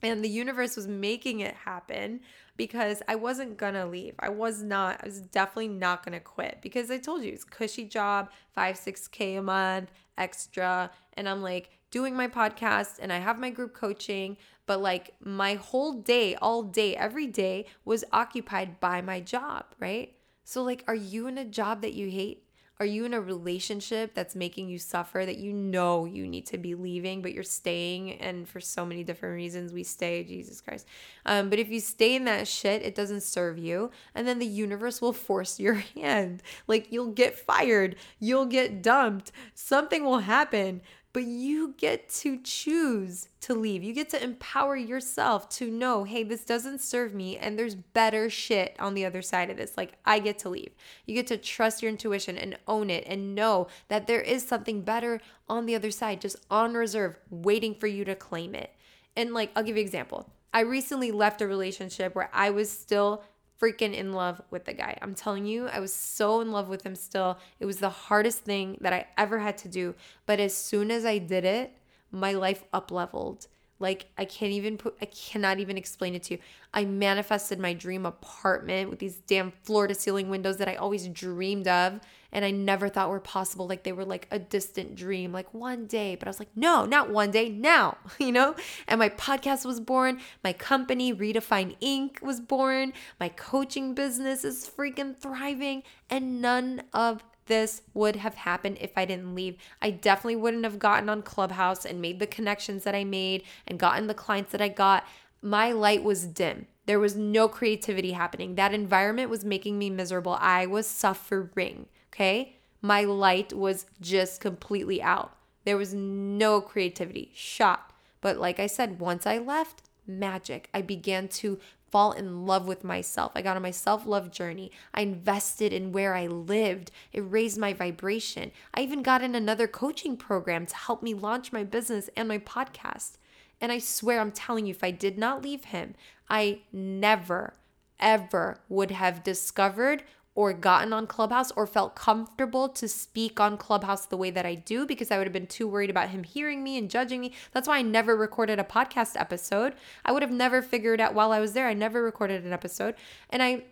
And 0.01 0.23
the 0.23 0.29
universe 0.29 0.77
was 0.77 0.87
making 0.87 1.41
it 1.41 1.55
happen 1.55 2.21
because 2.55 3.01
I 3.09 3.15
wasn't 3.15 3.57
gonna 3.57 3.85
leave. 3.85 4.13
I 4.19 4.29
was 4.29 4.61
not, 4.61 5.01
I 5.03 5.07
was 5.07 5.19
definitely 5.19 5.69
not 5.69 6.05
gonna 6.05 6.21
quit 6.21 6.59
because 6.61 6.89
I 6.91 6.97
told 6.99 7.23
you 7.23 7.33
it's 7.33 7.43
cushy 7.43 7.85
job, 7.85 8.29
five, 8.53 8.77
six 8.77 9.07
K 9.07 9.35
a 9.35 9.41
month, 9.41 9.91
extra. 10.17 10.91
And 11.13 11.27
I'm 11.27 11.41
like 11.41 11.71
doing 11.91 12.15
my 12.15 12.27
podcast 12.27 12.99
and 13.01 13.11
I 13.11 13.17
have 13.17 13.39
my 13.39 13.49
group 13.49 13.73
coaching, 13.73 14.37
but 14.69 14.83
like 14.83 15.15
my 15.19 15.55
whole 15.55 15.93
day, 15.93 16.35
all 16.35 16.61
day, 16.61 16.95
every 16.95 17.25
day 17.25 17.65
was 17.85 18.05
occupied 18.11 18.79
by 18.79 19.01
my 19.01 19.19
job, 19.19 19.65
right? 19.79 20.13
So, 20.43 20.61
like, 20.61 20.83
are 20.87 20.93
you 20.93 21.25
in 21.25 21.39
a 21.39 21.43
job 21.43 21.81
that 21.81 21.95
you 21.95 22.07
hate? 22.11 22.43
Are 22.79 22.85
you 22.85 23.03
in 23.03 23.15
a 23.15 23.19
relationship 23.19 24.13
that's 24.13 24.35
making 24.35 24.69
you 24.69 24.77
suffer 24.77 25.25
that 25.25 25.39
you 25.39 25.53
know 25.53 26.05
you 26.05 26.27
need 26.27 26.45
to 26.45 26.59
be 26.59 26.75
leaving, 26.75 27.23
but 27.23 27.33
you're 27.33 27.41
staying? 27.41 28.11
And 28.21 28.47
for 28.47 28.59
so 28.59 28.85
many 28.85 29.03
different 29.03 29.33
reasons, 29.33 29.73
we 29.73 29.81
stay, 29.81 30.23
Jesus 30.23 30.61
Christ. 30.61 30.85
Um, 31.25 31.49
but 31.49 31.57
if 31.57 31.69
you 31.69 31.79
stay 31.79 32.15
in 32.15 32.25
that 32.25 32.47
shit, 32.47 32.83
it 32.83 32.93
doesn't 32.93 33.23
serve 33.23 33.57
you. 33.57 33.89
And 34.13 34.27
then 34.27 34.37
the 34.37 34.45
universe 34.45 35.01
will 35.01 35.13
force 35.13 35.59
your 35.59 35.73
hand. 35.95 36.43
Like 36.67 36.91
you'll 36.91 37.11
get 37.11 37.39
fired, 37.39 37.95
you'll 38.19 38.45
get 38.45 38.83
dumped, 38.83 39.31
something 39.55 40.05
will 40.05 40.19
happen 40.19 40.81
but 41.11 41.23
you 41.23 41.73
get 41.77 42.07
to 42.09 42.39
choose 42.43 43.29
to 43.41 43.55
leave. 43.55 43.83
You 43.83 43.93
get 43.93 44.09
to 44.09 44.23
empower 44.23 44.75
yourself 44.75 45.49
to 45.49 45.71
know, 45.71 46.03
hey, 46.03 46.23
this 46.23 46.45
doesn't 46.45 46.81
serve 46.81 47.13
me 47.13 47.37
and 47.37 47.57
there's 47.57 47.73
better 47.73 48.29
shit 48.29 48.75
on 48.79 48.93
the 48.93 49.05
other 49.05 49.21
side 49.21 49.49
of 49.49 49.57
this. 49.57 49.75
Like, 49.75 49.93
I 50.05 50.19
get 50.19 50.37
to 50.39 50.49
leave. 50.49 50.71
You 51.05 51.15
get 51.15 51.27
to 51.27 51.37
trust 51.37 51.81
your 51.81 51.89
intuition 51.89 52.37
and 52.37 52.57
own 52.67 52.89
it 52.89 53.05
and 53.07 53.33
know 53.33 53.67
that 53.87 54.05
there 54.05 54.21
is 54.21 54.47
something 54.47 54.81
better 54.81 55.19
on 55.47 55.65
the 55.65 55.75
other 55.75 55.91
side, 55.91 56.21
just 56.21 56.37
on 56.51 56.75
reserve, 56.75 57.17
waiting 57.31 57.73
for 57.73 57.87
you 57.87 58.05
to 58.05 58.15
claim 58.15 58.53
it. 58.53 58.71
And, 59.15 59.33
like, 59.33 59.51
I'll 59.55 59.63
give 59.63 59.77
you 59.77 59.81
an 59.81 59.87
example. 59.87 60.31
I 60.53 60.61
recently 60.61 61.11
left 61.11 61.41
a 61.41 61.47
relationship 61.47 62.15
where 62.15 62.29
I 62.33 62.51
was 62.51 62.69
still 62.69 63.23
freaking 63.59 63.93
in 63.93 64.13
love 64.13 64.41
with 64.51 64.65
the 64.65 64.73
guy. 64.73 64.97
I'm 65.01 65.13
telling 65.13 65.45
you, 65.45 65.67
I 65.67 65.79
was 65.79 65.93
so 65.93 66.41
in 66.41 66.51
love 66.51 66.69
with 66.69 66.83
him 66.83 66.95
still. 66.95 67.37
It 67.59 67.65
was 67.65 67.77
the 67.77 67.89
hardest 67.89 68.39
thing 68.39 68.77
that 68.81 68.93
I 68.93 69.07
ever 69.17 69.39
had 69.39 69.57
to 69.59 69.67
do. 69.67 69.95
But 70.25 70.39
as 70.39 70.55
soon 70.55 70.91
as 70.91 71.05
I 71.05 71.17
did 71.17 71.45
it, 71.45 71.73
my 72.11 72.31
life 72.33 72.63
up 72.73 72.91
leveled. 72.91 73.47
Like 73.79 74.07
I 74.17 74.25
can't 74.25 74.51
even 74.51 74.77
put 74.77 74.95
I 75.01 75.05
cannot 75.05 75.59
even 75.59 75.77
explain 75.77 76.15
it 76.15 76.23
to 76.23 76.35
you. 76.35 76.39
I 76.73 76.85
manifested 76.85 77.59
my 77.59 77.73
dream 77.73 78.05
apartment 78.05 78.89
with 78.89 78.99
these 78.99 79.19
damn 79.27 79.51
floor 79.63 79.87
to 79.87 79.95
ceiling 79.95 80.29
windows 80.29 80.57
that 80.57 80.67
I 80.67 80.75
always 80.75 81.07
dreamed 81.07 81.67
of 81.67 81.99
and 82.31 82.45
I 82.45 82.51
never 82.51 82.89
thought 82.89 83.09
were 83.09 83.19
possible. 83.19 83.67
Like 83.67 83.83
they 83.83 83.91
were 83.91 84.05
like 84.05 84.27
a 84.31 84.39
distant 84.39 84.95
dream, 84.95 85.31
like 85.31 85.53
one 85.53 85.87
day. 85.87 86.15
But 86.15 86.27
I 86.27 86.29
was 86.29 86.39
like, 86.39 86.55
no, 86.55 86.85
not 86.85 87.09
one 87.09 87.31
day, 87.31 87.49
now, 87.49 87.97
you 88.19 88.31
know? 88.31 88.55
And 88.87 88.99
my 88.99 89.09
podcast 89.09 89.65
was 89.65 89.79
born. 89.79 90.19
My 90.43 90.53
company, 90.53 91.13
Redefine 91.13 91.77
Inc., 91.81 92.21
was 92.21 92.39
born. 92.39 92.93
My 93.19 93.29
coaching 93.29 93.93
business 93.93 94.43
is 94.43 94.69
freaking 94.69 95.17
thriving. 95.17 95.83
And 96.09 96.41
none 96.41 96.83
of 96.93 97.23
this 97.49 97.81
would 97.93 98.15
have 98.15 98.35
happened 98.35 98.77
if 98.79 98.91
I 98.95 99.03
didn't 99.03 99.35
leave. 99.35 99.57
I 99.81 99.91
definitely 99.91 100.37
wouldn't 100.37 100.63
have 100.63 100.79
gotten 100.79 101.09
on 101.09 101.21
Clubhouse 101.23 101.83
and 101.83 102.01
made 102.01 102.19
the 102.19 102.27
connections 102.27 102.85
that 102.85 102.95
I 102.95 103.03
made 103.03 103.43
and 103.67 103.77
gotten 103.77 104.07
the 104.07 104.13
clients 104.13 104.53
that 104.53 104.61
I 104.61 104.69
got. 104.69 105.05
My 105.41 105.73
light 105.73 106.03
was 106.03 106.25
dim. 106.25 106.67
There 106.85 106.99
was 106.99 107.17
no 107.17 107.49
creativity 107.49 108.13
happening. 108.13 108.55
That 108.55 108.73
environment 108.73 109.29
was 109.29 109.43
making 109.43 109.77
me 109.77 109.89
miserable. 109.89 110.37
I 110.39 110.65
was 110.65 110.87
suffering. 110.87 111.87
Okay. 112.13 112.55
My 112.81 113.03
light 113.03 113.51
was 113.51 113.85
just 113.99 114.39
completely 114.39 115.01
out. 115.01 115.35
There 115.65 115.77
was 115.77 115.93
no 115.93 116.61
creativity, 116.61 117.31
shot. 117.35 117.91
But 118.21 118.37
like 118.37 118.59
I 118.59 118.67
said, 118.67 118.99
once 118.99 119.27
I 119.27 119.37
left, 119.37 119.83
magic. 120.07 120.69
I 120.73 120.81
began 120.81 121.27
to 121.27 121.59
fall 121.91 122.11
in 122.11 122.45
love 122.45 122.67
with 122.67 122.83
myself. 122.83 123.31
I 123.35 123.41
got 123.41 123.55
on 123.55 123.63
my 123.63 123.71
self 123.71 124.05
love 124.05 124.31
journey. 124.31 124.71
I 124.93 125.01
invested 125.01 125.73
in 125.73 125.91
where 125.91 126.15
I 126.15 126.27
lived. 126.27 126.91
It 127.13 127.21
raised 127.21 127.57
my 127.57 127.73
vibration. 127.73 128.51
I 128.73 128.81
even 128.81 129.03
got 129.03 129.21
in 129.21 129.35
another 129.35 129.67
coaching 129.67 130.17
program 130.17 130.65
to 130.67 130.75
help 130.75 131.03
me 131.03 131.13
launch 131.13 131.51
my 131.51 131.63
business 131.63 132.09
and 132.15 132.27
my 132.27 132.37
podcast. 132.37 133.13
And 133.61 133.71
I 133.71 133.79
swear, 133.79 134.19
I'm 134.19 134.31
telling 134.31 134.65
you, 134.65 134.71
if 134.71 134.83
I 134.83 134.91
did 134.91 135.17
not 135.17 135.43
leave 135.43 135.65
him, 135.65 135.95
I 136.29 136.61
never, 136.71 137.55
ever 137.99 138.59
would 138.69 138.91
have 138.91 139.23
discovered 139.23 140.03
or 140.39 140.53
gotten 140.53 140.93
on 140.93 141.05
Clubhouse 141.05 141.51
or 141.51 141.67
felt 141.67 141.97
comfortable 141.97 142.69
to 142.69 142.87
speak 142.87 143.41
on 143.41 143.57
Clubhouse 143.57 144.05
the 144.05 144.15
way 144.15 144.31
that 144.31 144.45
I 144.45 144.55
do 144.55 144.85
because 144.85 145.11
I 145.11 145.17
would 145.17 145.27
have 145.27 145.33
been 145.33 145.45
too 145.45 145.67
worried 145.67 145.89
about 145.89 146.11
him 146.11 146.23
hearing 146.23 146.63
me 146.63 146.77
and 146.77 146.89
judging 146.89 147.19
me. 147.19 147.33
That's 147.51 147.67
why 147.67 147.79
I 147.79 147.81
never 147.81 148.15
recorded 148.15 148.57
a 148.57 148.63
podcast 148.63 149.19
episode. 149.19 149.73
I 150.05 150.13
would 150.13 150.21
have 150.21 150.31
never 150.31 150.61
figured 150.61 151.01
out 151.01 151.13
while 151.13 151.33
I 151.33 151.41
was 151.41 151.51
there, 151.51 151.67
I 151.67 151.73
never 151.73 152.01
recorded 152.01 152.45
an 152.45 152.53
episode. 152.53 152.95
And 153.29 153.43
I 153.43 153.63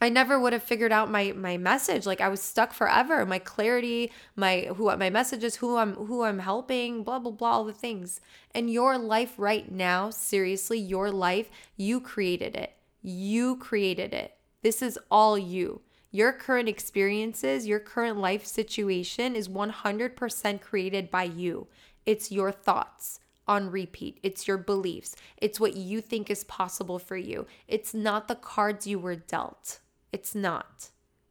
I 0.00 0.08
never 0.08 0.40
would 0.40 0.54
have 0.54 0.62
figured 0.62 0.92
out 0.92 1.10
my 1.10 1.32
my 1.32 1.58
message. 1.58 2.06
Like 2.06 2.22
I 2.22 2.28
was 2.30 2.40
stuck 2.40 2.72
forever. 2.72 3.26
My 3.26 3.38
clarity, 3.38 4.10
my 4.34 4.70
who 4.76 4.84
my 4.96 5.10
messages, 5.10 5.56
who 5.56 5.76
I'm 5.76 5.92
who 5.92 6.22
I'm 6.22 6.38
helping, 6.38 7.02
blah 7.02 7.18
blah 7.18 7.32
blah, 7.32 7.50
all 7.50 7.64
the 7.64 7.74
things. 7.74 8.22
And 8.54 8.70
your 8.70 8.96
life 8.96 9.34
right 9.36 9.70
now, 9.70 10.08
seriously, 10.08 10.78
your 10.78 11.10
life, 11.10 11.50
you 11.76 12.00
created 12.00 12.56
it. 12.56 12.72
You 13.02 13.56
created 13.56 14.14
it. 14.14 14.36
This 14.62 14.80
is 14.80 14.98
all 15.10 15.36
you. 15.36 15.82
Your 16.10 16.32
current 16.32 16.68
experiences, 16.68 17.66
your 17.66 17.80
current 17.80 18.18
life 18.18 18.46
situation 18.46 19.36
is 19.36 19.48
100% 19.48 20.60
created 20.60 21.10
by 21.10 21.24
you. 21.24 21.66
It's 22.06 22.32
your 22.32 22.50
thoughts 22.50 23.20
on 23.46 23.70
repeat. 23.70 24.18
It's 24.22 24.48
your 24.48 24.56
beliefs. 24.56 25.16
It's 25.36 25.60
what 25.60 25.76
you 25.76 26.00
think 26.00 26.30
is 26.30 26.44
possible 26.44 26.98
for 26.98 27.16
you. 27.16 27.46
It's 27.66 27.92
not 27.92 28.28
the 28.28 28.34
cards 28.34 28.86
you 28.86 28.98
were 28.98 29.16
dealt. 29.16 29.80
It's 30.12 30.34
not. 30.34 30.90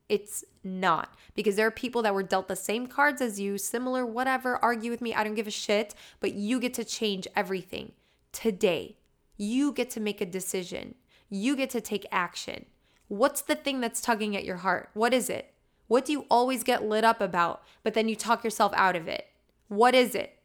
It's 0.09 0.43
not. 0.63 1.15
Because 1.35 1.55
there 1.55 1.67
are 1.67 1.71
people 1.71 2.01
that 2.03 2.13
were 2.13 2.23
dealt 2.23 2.47
the 2.47 2.55
same 2.55 2.87
cards 2.87 3.21
as 3.21 3.39
you, 3.39 3.57
similar, 3.57 4.05
whatever, 4.05 4.57
argue 4.63 4.91
with 4.91 5.01
me, 5.01 5.13
I 5.13 5.23
don't 5.23 5.35
give 5.35 5.47
a 5.47 5.51
shit, 5.51 5.95
but 6.19 6.33
you 6.33 6.59
get 6.59 6.73
to 6.75 6.83
change 6.83 7.27
everything 7.35 7.93
today. 8.31 8.97
You 9.37 9.71
get 9.71 9.89
to 9.91 9.99
make 9.99 10.21
a 10.21 10.25
decision. 10.25 10.95
You 11.29 11.55
get 11.55 11.69
to 11.71 11.81
take 11.81 12.05
action. 12.11 12.65
What's 13.07 13.41
the 13.41 13.55
thing 13.55 13.79
that's 13.79 14.01
tugging 14.01 14.35
at 14.35 14.43
your 14.43 14.57
heart? 14.57 14.89
What 14.93 15.13
is 15.13 15.29
it? 15.29 15.53
What 15.87 16.05
do 16.05 16.11
you 16.11 16.25
always 16.29 16.63
get 16.63 16.83
lit 16.83 17.05
up 17.05 17.21
about, 17.21 17.63
but 17.83 17.93
then 17.93 18.09
you 18.09 18.15
talk 18.15 18.43
yourself 18.43 18.73
out 18.75 18.95
of 18.95 19.07
it? 19.07 19.27
What 19.69 19.95
is 19.95 20.13
it? 20.15 20.37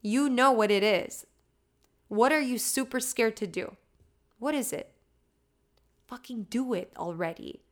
You 0.00 0.28
know 0.28 0.50
what 0.52 0.70
it 0.70 0.82
is. 0.82 1.26
What 2.08 2.32
are 2.32 2.40
you 2.40 2.58
super 2.58 3.00
scared 3.00 3.36
to 3.38 3.46
do? 3.46 3.76
What 4.38 4.54
is 4.54 4.72
it? 4.72 4.92
Fucking 6.06 6.46
do 6.50 6.74
it 6.74 6.92
already. 6.96 7.62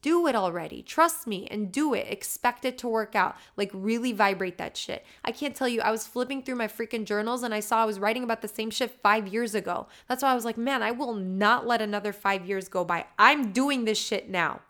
Do 0.00 0.28
it 0.28 0.36
already. 0.36 0.82
Trust 0.82 1.26
me 1.26 1.48
and 1.50 1.72
do 1.72 1.92
it. 1.92 2.06
Expect 2.08 2.64
it 2.64 2.78
to 2.78 2.88
work 2.88 3.16
out. 3.16 3.36
Like, 3.56 3.70
really 3.72 4.12
vibrate 4.12 4.58
that 4.58 4.76
shit. 4.76 5.04
I 5.24 5.32
can't 5.32 5.56
tell 5.56 5.68
you, 5.68 5.80
I 5.80 5.90
was 5.90 6.06
flipping 6.06 6.42
through 6.42 6.54
my 6.54 6.68
freaking 6.68 7.04
journals 7.04 7.42
and 7.42 7.52
I 7.52 7.60
saw 7.60 7.82
I 7.82 7.86
was 7.86 7.98
writing 7.98 8.22
about 8.22 8.40
the 8.40 8.48
same 8.48 8.70
shit 8.70 8.90
five 9.02 9.26
years 9.26 9.54
ago. 9.54 9.88
That's 10.08 10.22
why 10.22 10.30
I 10.30 10.34
was 10.34 10.44
like, 10.44 10.56
man, 10.56 10.82
I 10.82 10.92
will 10.92 11.14
not 11.14 11.66
let 11.66 11.82
another 11.82 12.12
five 12.12 12.46
years 12.46 12.68
go 12.68 12.84
by. 12.84 13.06
I'm 13.18 13.50
doing 13.50 13.84
this 13.84 13.98
shit 13.98 14.30
now. 14.30 14.60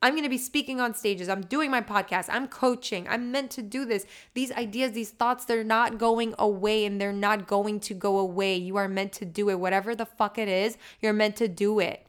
I'm 0.00 0.12
going 0.12 0.22
to 0.22 0.28
be 0.28 0.38
speaking 0.38 0.80
on 0.80 0.94
stages. 0.94 1.28
I'm 1.28 1.40
doing 1.40 1.72
my 1.72 1.80
podcast. 1.80 2.26
I'm 2.28 2.46
coaching. 2.46 3.08
I'm 3.08 3.32
meant 3.32 3.50
to 3.52 3.62
do 3.62 3.84
this. 3.84 4.06
These 4.34 4.52
ideas, 4.52 4.92
these 4.92 5.10
thoughts, 5.10 5.44
they're 5.44 5.64
not 5.64 5.98
going 5.98 6.34
away 6.38 6.84
and 6.84 7.00
they're 7.00 7.12
not 7.12 7.48
going 7.48 7.80
to 7.80 7.94
go 7.94 8.18
away. 8.18 8.56
You 8.56 8.76
are 8.76 8.86
meant 8.86 9.12
to 9.14 9.24
do 9.24 9.50
it. 9.50 9.58
Whatever 9.58 9.96
the 9.96 10.06
fuck 10.06 10.38
it 10.38 10.48
is, 10.48 10.78
you're 11.00 11.12
meant 11.12 11.34
to 11.36 11.48
do 11.48 11.80
it. 11.80 12.06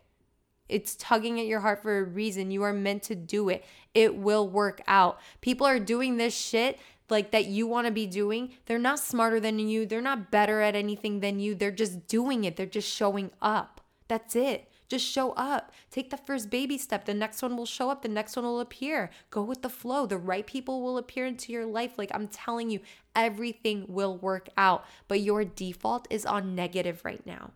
It's 0.70 0.96
tugging 0.96 1.40
at 1.40 1.48
your 1.48 1.60
heart 1.60 1.82
for 1.82 2.00
a 2.00 2.04
reason. 2.04 2.52
You 2.52 2.64
are 2.64 2.74
meant 2.74 3.04
to 3.04 3.16
do 3.16 3.50
it. 3.50 3.66
It 3.94 4.16
will 4.16 4.48
work 4.48 4.82
out. 4.88 5.20
People 5.42 5.68
are 5.68 5.80
doing 5.80 6.18
this 6.18 6.36
shit 6.36 6.80
like 7.10 7.32
that 7.32 7.46
you 7.46 7.68
want 7.68 7.88
to 7.88 7.92
be 7.92 8.06
doing. 8.06 8.54
They're 8.68 8.80
not 8.80 9.00
smarter 9.00 9.40
than 9.40 9.60
you. 9.60 9.86
They're 9.86 10.02
not 10.02 10.32
better 10.32 10.62
at 10.62 10.76
anything 10.76 11.20
than 11.20 11.40
you. 11.40 11.56
They're 11.56 11.72
just 11.72 12.08
doing 12.08 12.44
it. 12.44 12.56
They're 12.56 12.66
just 12.66 12.94
showing 12.94 13.32
up. 13.42 13.82
That's 14.08 14.36
it. 14.36 14.72
Just 14.88 15.06
show 15.06 15.34
up. 15.34 15.72
Take 15.92 16.10
the 16.10 16.18
first 16.18 16.50
baby 16.50 16.78
step. 16.78 17.06
The 17.06 17.14
next 17.14 17.44
one 17.44 17.56
will 17.56 17.68
show 17.68 17.92
up. 17.92 18.02
The 18.02 18.08
next 18.08 18.36
one 18.36 18.46
will 18.46 18.60
appear. 18.60 19.12
Go 19.30 19.44
with 19.44 19.62
the 19.62 19.70
flow. 19.70 20.08
The 20.08 20.18
right 20.18 20.46
people 20.46 20.82
will 20.82 20.98
appear 20.98 21.28
into 21.28 21.52
your 21.52 21.66
life. 21.66 21.94
Like 21.98 22.10
I'm 22.14 22.28
telling 22.28 22.72
you, 22.72 22.80
everything 23.16 23.86
will 23.88 24.18
work 24.18 24.50
out. 24.58 24.86
But 25.08 25.22
your 25.22 25.46
default 25.46 26.08
is 26.10 26.26
on 26.26 26.56
negative 26.56 27.02
right 27.06 27.24
now. 27.26 27.52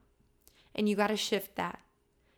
And 0.75 0.87
you 0.87 0.95
got 0.95 1.07
to 1.07 1.17
shift 1.17 1.55
that. 1.55 1.79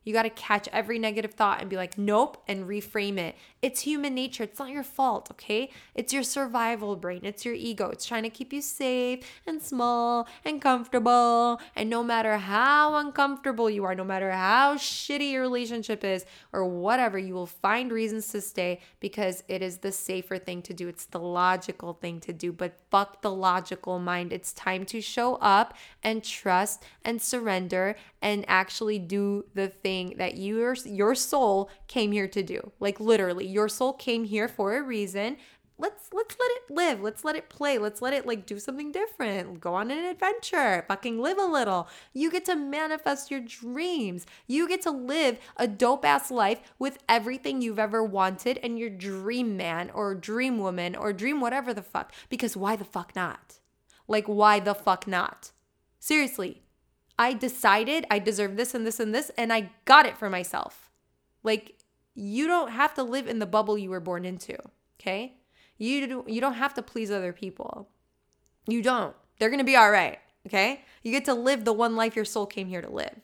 You 0.05 0.13
got 0.13 0.23
to 0.23 0.29
catch 0.29 0.69
every 0.71 0.99
negative 0.99 1.33
thought 1.33 1.59
and 1.59 1.69
be 1.69 1.75
like, 1.75 1.97
nope, 1.97 2.41
and 2.47 2.65
reframe 2.65 3.17
it. 3.17 3.35
It's 3.63 3.81
human 3.81 4.13
nature. 4.13 4.43
It's 4.43 4.59
not 4.59 4.69
your 4.69 4.83
fault, 4.83 5.29
okay? 5.31 5.71
It's 5.95 6.13
your 6.13 6.21
survival 6.21 6.95
brain. 6.95 7.21
It's 7.23 7.43
your 7.43 7.55
ego. 7.55 7.89
It's 7.89 8.05
trying 8.05 8.21
to 8.21 8.29
keep 8.29 8.53
you 8.53 8.61
safe 8.61 9.21
and 9.47 9.59
small 9.59 10.27
and 10.45 10.61
comfortable. 10.61 11.59
And 11.75 11.89
no 11.89 12.03
matter 12.03 12.37
how 12.37 12.95
uncomfortable 12.97 13.67
you 13.67 13.83
are, 13.83 13.95
no 13.95 14.03
matter 14.03 14.29
how 14.31 14.75
shitty 14.75 15.31
your 15.31 15.41
relationship 15.41 16.03
is 16.03 16.23
or 16.53 16.65
whatever, 16.65 17.17
you 17.17 17.33
will 17.33 17.47
find 17.47 17.91
reasons 17.91 18.27
to 18.27 18.41
stay 18.41 18.81
because 18.99 19.43
it 19.47 19.63
is 19.63 19.79
the 19.79 19.91
safer 19.91 20.37
thing 20.37 20.61
to 20.61 20.73
do. 20.73 20.87
It's 20.87 21.05
the 21.05 21.19
logical 21.19 21.93
thing 21.93 22.19
to 22.19 22.31
do. 22.31 22.51
But 22.51 22.77
fuck 22.91 23.23
the 23.23 23.31
logical 23.31 23.97
mind. 23.97 24.31
It's 24.31 24.53
time 24.53 24.85
to 24.85 25.01
show 25.01 25.35
up 25.37 25.73
and 26.03 26.23
trust 26.23 26.83
and 27.03 27.19
surrender 27.19 27.95
and 28.21 28.45
actually 28.47 28.99
do 28.99 29.45
the 29.55 29.67
thing 29.67 29.94
thing 29.95 30.17
that 30.17 30.37
your 30.37 30.75
your 30.85 31.15
soul 31.15 31.69
came 31.87 32.11
here 32.11 32.27
to 32.27 32.43
do. 32.43 32.71
Like 32.79 32.99
literally, 32.99 33.47
your 33.47 33.69
soul 33.69 33.93
came 33.93 34.25
here 34.25 34.47
for 34.47 34.75
a 34.75 34.83
reason. 34.83 35.37
Let's 35.77 36.09
let's 36.13 36.35
let 36.39 36.51
it 36.51 36.73
live. 36.73 37.01
Let's 37.01 37.23
let 37.25 37.35
it 37.35 37.49
play. 37.49 37.77
Let's 37.77 38.01
let 38.01 38.13
it 38.13 38.25
like 38.25 38.45
do 38.45 38.59
something 38.59 38.91
different. 38.91 39.59
Go 39.59 39.73
on 39.73 39.91
an 39.91 40.05
adventure. 40.05 40.85
Fucking 40.87 41.19
live 41.19 41.37
a 41.37 41.45
little. 41.45 41.87
You 42.13 42.31
get 42.31 42.45
to 42.45 42.55
manifest 42.55 43.29
your 43.31 43.41
dreams. 43.41 44.25
You 44.47 44.67
get 44.67 44.81
to 44.83 44.91
live 44.91 45.37
a 45.57 45.67
dope 45.67 46.05
ass 46.05 46.31
life 46.31 46.61
with 46.79 46.97
everything 47.09 47.61
you've 47.61 47.79
ever 47.79 48.03
wanted 48.03 48.59
and 48.63 48.79
your 48.79 48.89
dream 48.89 49.57
man 49.57 49.89
or 49.91 50.15
dream 50.15 50.59
woman 50.59 50.95
or 50.95 51.11
dream 51.13 51.41
whatever 51.41 51.73
the 51.73 51.81
fuck. 51.81 52.13
Because 52.29 52.55
why 52.55 52.75
the 52.75 52.85
fuck 52.85 53.15
not? 53.15 53.59
Like 54.07 54.27
why 54.27 54.59
the 54.59 54.75
fuck 54.75 55.07
not? 55.07 55.51
Seriously, 55.99 56.64
I 57.17 57.33
decided 57.33 58.05
I 58.09 58.19
deserve 58.19 58.57
this 58.57 58.73
and 58.73 58.85
this 58.85 58.99
and 58.99 59.13
this, 59.15 59.31
and 59.37 59.53
I 59.53 59.71
got 59.85 60.05
it 60.05 60.17
for 60.17 60.29
myself. 60.29 60.91
Like, 61.43 61.75
you 62.13 62.47
don't 62.47 62.71
have 62.71 62.93
to 62.95 63.03
live 63.03 63.27
in 63.27 63.39
the 63.39 63.45
bubble 63.45 63.77
you 63.77 63.89
were 63.89 63.99
born 63.99 64.25
into, 64.25 64.57
okay? 64.99 65.33
You, 65.77 66.07
do, 66.07 66.25
you 66.27 66.41
don't 66.41 66.53
have 66.53 66.73
to 66.75 66.81
please 66.81 67.11
other 67.11 67.33
people. 67.33 67.89
You 68.67 68.81
don't. 68.81 69.15
They're 69.37 69.49
gonna 69.49 69.63
be 69.63 69.75
all 69.75 69.91
right, 69.91 70.19
okay? 70.47 70.83
You 71.03 71.11
get 71.11 71.25
to 71.25 71.33
live 71.33 71.65
the 71.65 71.73
one 71.73 71.95
life 71.95 72.15
your 72.15 72.25
soul 72.25 72.45
came 72.45 72.67
here 72.67 72.81
to 72.81 72.89
live. 72.89 73.19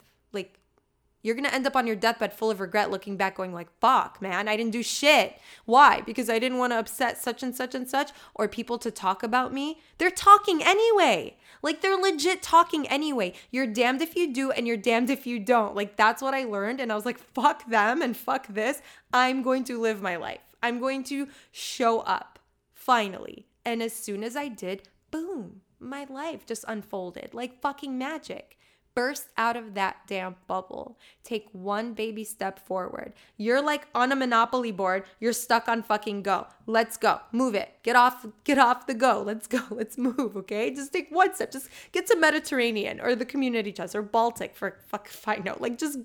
You're 1.23 1.35
going 1.35 1.45
to 1.45 1.53
end 1.53 1.67
up 1.67 1.75
on 1.75 1.87
your 1.87 1.95
deathbed 1.95 2.33
full 2.33 2.49
of 2.49 2.59
regret 2.59 2.89
looking 2.89 3.17
back 3.17 3.35
going 3.35 3.53
like, 3.53 3.69
"Fuck, 3.79 4.21
man, 4.21 4.47
I 4.47 4.57
didn't 4.57 4.71
do 4.71 4.83
shit." 4.83 5.39
Why? 5.65 6.01
Because 6.01 6.29
I 6.29 6.39
didn't 6.39 6.57
want 6.57 6.73
to 6.73 6.79
upset 6.79 7.17
such 7.17 7.43
and 7.43 7.55
such 7.55 7.75
and 7.75 7.87
such 7.87 8.11
or 8.35 8.47
people 8.47 8.77
to 8.79 8.91
talk 8.91 9.23
about 9.23 9.53
me. 9.53 9.79
They're 9.97 10.09
talking 10.09 10.63
anyway. 10.63 11.37
Like 11.61 11.81
they're 11.81 11.97
legit 11.97 12.41
talking 12.41 12.87
anyway. 12.87 13.33
You're 13.51 13.67
damned 13.67 14.01
if 14.01 14.15
you 14.15 14.33
do 14.33 14.51
and 14.51 14.67
you're 14.67 14.77
damned 14.77 15.09
if 15.09 15.27
you 15.27 15.39
don't. 15.39 15.75
Like 15.75 15.95
that's 15.95 16.21
what 16.21 16.33
I 16.33 16.43
learned 16.45 16.79
and 16.79 16.91
I 16.91 16.95
was 16.95 17.05
like, 17.05 17.19
"Fuck 17.19 17.69
them 17.69 18.01
and 18.01 18.15
fuck 18.17 18.47
this. 18.47 18.81
I'm 19.13 19.43
going 19.43 19.63
to 19.65 19.79
live 19.79 20.01
my 20.01 20.15
life. 20.15 20.41
I'm 20.63 20.79
going 20.79 21.03
to 21.05 21.27
show 21.51 21.99
up." 21.99 22.39
Finally. 22.73 23.45
And 23.63 23.83
as 23.83 23.93
soon 23.93 24.23
as 24.23 24.35
I 24.35 24.47
did, 24.47 24.89
boom, 25.11 25.61
my 25.79 26.05
life 26.05 26.45
just 26.45 26.65
unfolded 26.67 27.33
like 27.33 27.61
fucking 27.61 27.97
magic. 27.97 28.57
Burst 28.93 29.27
out 29.37 29.55
of 29.55 29.73
that 29.75 29.97
damn 30.07 30.35
bubble. 30.47 30.97
Take 31.23 31.47
one 31.53 31.93
baby 31.93 32.23
step 32.23 32.59
forward. 32.59 33.13
You're 33.37 33.61
like 33.61 33.87
on 33.95 34.11
a 34.11 34.15
monopoly 34.15 34.71
board. 34.71 35.05
You're 35.19 35.33
stuck 35.33 35.69
on 35.69 35.81
fucking 35.81 36.23
go. 36.23 36.47
Let's 36.65 36.97
go. 36.97 37.21
Move 37.31 37.55
it. 37.55 37.69
Get 37.83 37.95
off 37.95 38.25
get 38.43 38.57
off 38.57 38.87
the 38.87 38.93
go. 38.93 39.23
Let's 39.25 39.47
go. 39.47 39.61
Let's 39.71 39.97
move, 39.97 40.35
okay? 40.35 40.73
Just 40.73 40.91
take 40.91 41.09
one 41.09 41.33
step. 41.33 41.51
Just 41.51 41.69
get 41.91 42.07
to 42.07 42.17
Mediterranean 42.17 42.99
or 42.99 43.15
the 43.15 43.25
community 43.25 43.71
chest 43.71 43.95
or 43.95 44.01
Baltic 44.01 44.55
for 44.55 44.77
fuck 44.87 45.07
fine 45.09 45.43
no. 45.45 45.55
Like 45.59 45.77
just 45.77 45.99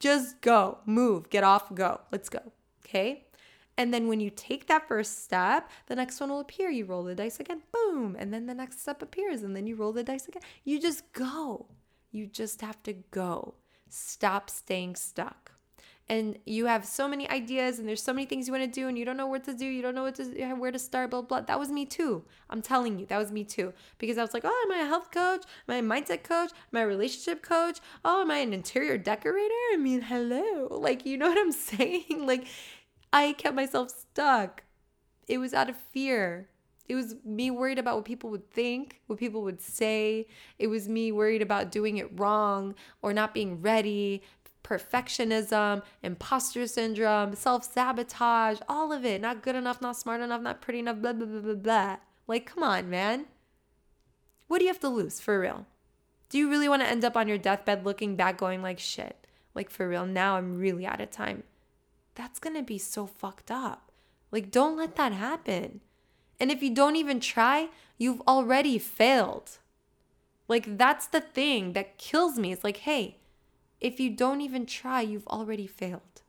just 0.00 0.40
go. 0.40 0.78
Move. 0.86 1.30
Get 1.30 1.44
off. 1.44 1.72
Go. 1.74 2.00
Let's 2.10 2.28
go. 2.28 2.40
Okay? 2.84 3.24
And 3.76 3.92
then 3.92 4.06
when 4.06 4.20
you 4.20 4.30
take 4.30 4.66
that 4.68 4.86
first 4.86 5.24
step, 5.24 5.70
the 5.86 5.96
next 5.96 6.20
one 6.20 6.30
will 6.30 6.40
appear. 6.40 6.70
You 6.70 6.84
roll 6.84 7.02
the 7.02 7.14
dice 7.14 7.40
again, 7.40 7.62
boom. 7.72 8.16
And 8.18 8.32
then 8.32 8.46
the 8.46 8.54
next 8.54 8.80
step 8.80 9.02
appears, 9.02 9.42
and 9.42 9.56
then 9.56 9.66
you 9.66 9.74
roll 9.74 9.92
the 9.92 10.04
dice 10.04 10.28
again. 10.28 10.42
You 10.64 10.80
just 10.80 11.12
go. 11.12 11.66
You 12.14 12.28
just 12.28 12.60
have 12.60 12.80
to 12.84 12.92
go. 13.10 13.54
Stop 13.88 14.48
staying 14.48 14.94
stuck. 14.94 15.50
And 16.08 16.38
you 16.46 16.66
have 16.66 16.84
so 16.84 17.08
many 17.08 17.28
ideas 17.28 17.80
and 17.80 17.88
there's 17.88 18.02
so 18.02 18.12
many 18.12 18.24
things 18.24 18.46
you 18.46 18.52
want 18.52 18.64
to 18.64 18.70
do 18.70 18.86
and 18.86 18.96
you 18.96 19.04
don't 19.04 19.16
know 19.16 19.26
what 19.26 19.42
to 19.44 19.52
do. 19.52 19.64
You 19.64 19.82
don't 19.82 19.96
know 19.96 20.04
what 20.04 20.14
to 20.16 20.54
where 20.54 20.70
to 20.70 20.78
start, 20.78 21.10
blah, 21.10 21.22
blah. 21.22 21.40
That 21.40 21.58
was 21.58 21.70
me 21.70 21.86
too. 21.86 22.22
I'm 22.50 22.62
telling 22.62 23.00
you, 23.00 23.06
that 23.06 23.18
was 23.18 23.32
me 23.32 23.42
too. 23.42 23.72
Because 23.98 24.16
I 24.16 24.22
was 24.22 24.32
like, 24.32 24.44
oh, 24.44 24.64
am 24.66 24.78
I 24.78 24.84
a 24.84 24.86
health 24.86 25.10
coach? 25.10 25.42
Am 25.68 25.74
I 25.74 25.78
a 25.78 25.82
mindset 25.82 26.22
coach? 26.22 26.50
Am 26.72 26.78
I 26.78 26.82
a 26.82 26.86
relationship 26.86 27.42
coach? 27.42 27.80
Oh, 28.04 28.20
am 28.20 28.30
I 28.30 28.38
an 28.38 28.52
interior 28.52 28.96
decorator? 28.96 29.64
I 29.72 29.76
mean, 29.76 30.02
hello. 30.02 30.68
Like, 30.84 31.04
you 31.04 31.18
know 31.18 31.30
what 31.30 31.38
I'm 31.38 31.52
saying? 31.72 32.26
Like, 32.26 32.46
I 33.12 33.32
kept 33.32 33.56
myself 33.56 33.90
stuck. 33.90 34.62
It 35.26 35.38
was 35.38 35.52
out 35.52 35.68
of 35.68 35.76
fear. 35.92 36.48
It 36.86 36.94
was 36.94 37.16
me 37.24 37.50
worried 37.50 37.78
about 37.78 37.96
what 37.96 38.04
people 38.04 38.30
would 38.30 38.50
think, 38.50 39.00
what 39.06 39.18
people 39.18 39.42
would 39.42 39.60
say. 39.60 40.26
It 40.58 40.66
was 40.66 40.88
me 40.88 41.12
worried 41.12 41.42
about 41.42 41.70
doing 41.72 41.96
it 41.96 42.10
wrong 42.18 42.74
or 43.00 43.12
not 43.12 43.32
being 43.32 43.62
ready, 43.62 44.22
perfectionism, 44.62 45.82
imposter 46.02 46.66
syndrome, 46.66 47.34
self 47.34 47.64
sabotage, 47.64 48.58
all 48.68 48.92
of 48.92 49.04
it. 49.04 49.20
Not 49.20 49.42
good 49.42 49.54
enough, 49.54 49.80
not 49.80 49.96
smart 49.96 50.20
enough, 50.20 50.42
not 50.42 50.60
pretty 50.60 50.80
enough, 50.80 51.00
blah, 51.00 51.12
blah, 51.12 51.26
blah, 51.26 51.40
blah, 51.40 51.54
blah. 51.54 51.96
Like, 52.26 52.46
come 52.46 52.62
on, 52.62 52.90
man. 52.90 53.26
What 54.46 54.58
do 54.58 54.64
you 54.64 54.70
have 54.70 54.80
to 54.80 54.88
lose 54.88 55.20
for 55.20 55.40
real? 55.40 55.66
Do 56.28 56.38
you 56.38 56.50
really 56.50 56.68
want 56.68 56.82
to 56.82 56.88
end 56.88 57.04
up 57.04 57.16
on 57.16 57.28
your 57.28 57.38
deathbed 57.38 57.84
looking 57.84 58.16
back, 58.16 58.36
going 58.36 58.60
like, 58.60 58.78
shit, 58.78 59.26
like 59.54 59.70
for 59.70 59.88
real, 59.88 60.06
now 60.06 60.36
I'm 60.36 60.58
really 60.58 60.86
out 60.86 61.00
of 61.00 61.10
time? 61.10 61.44
That's 62.14 62.38
going 62.38 62.56
to 62.56 62.62
be 62.62 62.78
so 62.78 63.06
fucked 63.06 63.50
up. 63.50 63.90
Like, 64.30 64.50
don't 64.50 64.76
let 64.76 64.96
that 64.96 65.12
happen. 65.12 65.80
And 66.40 66.50
if 66.50 66.62
you 66.62 66.74
don't 66.74 66.96
even 66.96 67.20
try, 67.20 67.68
you've 67.98 68.22
already 68.22 68.78
failed. 68.78 69.58
Like, 70.48 70.76
that's 70.76 71.06
the 71.06 71.20
thing 71.20 71.72
that 71.72 71.98
kills 71.98 72.38
me. 72.38 72.52
It's 72.52 72.64
like, 72.64 72.78
hey, 72.78 73.18
if 73.80 73.98
you 74.00 74.10
don't 74.10 74.40
even 74.40 74.66
try, 74.66 75.00
you've 75.00 75.26
already 75.26 75.66
failed. 75.66 76.22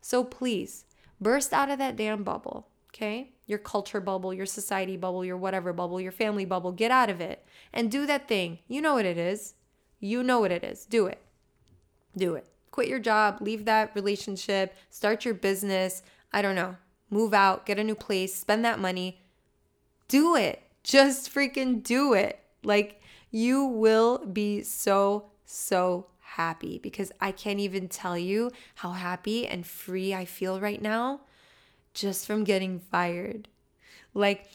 So 0.00 0.24
please 0.24 0.84
burst 1.20 1.52
out 1.52 1.70
of 1.70 1.78
that 1.78 1.96
damn 1.96 2.22
bubble, 2.22 2.68
okay? 2.90 3.32
Your 3.46 3.58
culture 3.58 4.00
bubble, 4.00 4.34
your 4.34 4.46
society 4.46 4.96
bubble, 4.96 5.24
your 5.24 5.36
whatever 5.36 5.72
bubble, 5.72 6.00
your 6.00 6.12
family 6.12 6.44
bubble. 6.44 6.72
Get 6.72 6.90
out 6.90 7.10
of 7.10 7.20
it 7.20 7.46
and 7.72 7.90
do 7.90 8.06
that 8.06 8.28
thing. 8.28 8.58
You 8.68 8.80
know 8.80 8.94
what 8.94 9.04
it 9.04 9.18
is. 9.18 9.54
You 10.00 10.22
know 10.22 10.40
what 10.40 10.52
it 10.52 10.64
is. 10.64 10.84
Do 10.84 11.06
it. 11.06 11.20
Do 12.16 12.34
it. 12.34 12.46
Quit 12.70 12.88
your 12.88 12.98
job, 12.98 13.38
leave 13.40 13.64
that 13.64 13.92
relationship, 13.94 14.74
start 14.90 15.24
your 15.24 15.32
business. 15.32 16.02
I 16.32 16.42
don't 16.42 16.54
know. 16.54 16.76
Move 17.08 17.32
out, 17.32 17.64
get 17.64 17.78
a 17.78 17.84
new 17.84 17.94
place, 17.94 18.34
spend 18.34 18.64
that 18.64 18.78
money 18.78 19.20
do 20.08 20.36
it. 20.36 20.62
Just 20.82 21.32
freaking 21.32 21.82
do 21.82 22.12
it. 22.12 22.38
Like, 22.62 23.00
you 23.30 23.64
will 23.64 24.18
be 24.18 24.62
so, 24.62 25.30
so 25.44 26.06
happy 26.20 26.78
because 26.82 27.12
I 27.20 27.32
can't 27.32 27.60
even 27.60 27.88
tell 27.88 28.16
you 28.16 28.50
how 28.76 28.92
happy 28.92 29.46
and 29.46 29.66
free 29.66 30.14
I 30.14 30.24
feel 30.24 30.60
right 30.60 30.80
now 30.80 31.20
just 31.94 32.26
from 32.26 32.44
getting 32.44 32.78
fired. 32.78 33.48
Like, 34.14 34.48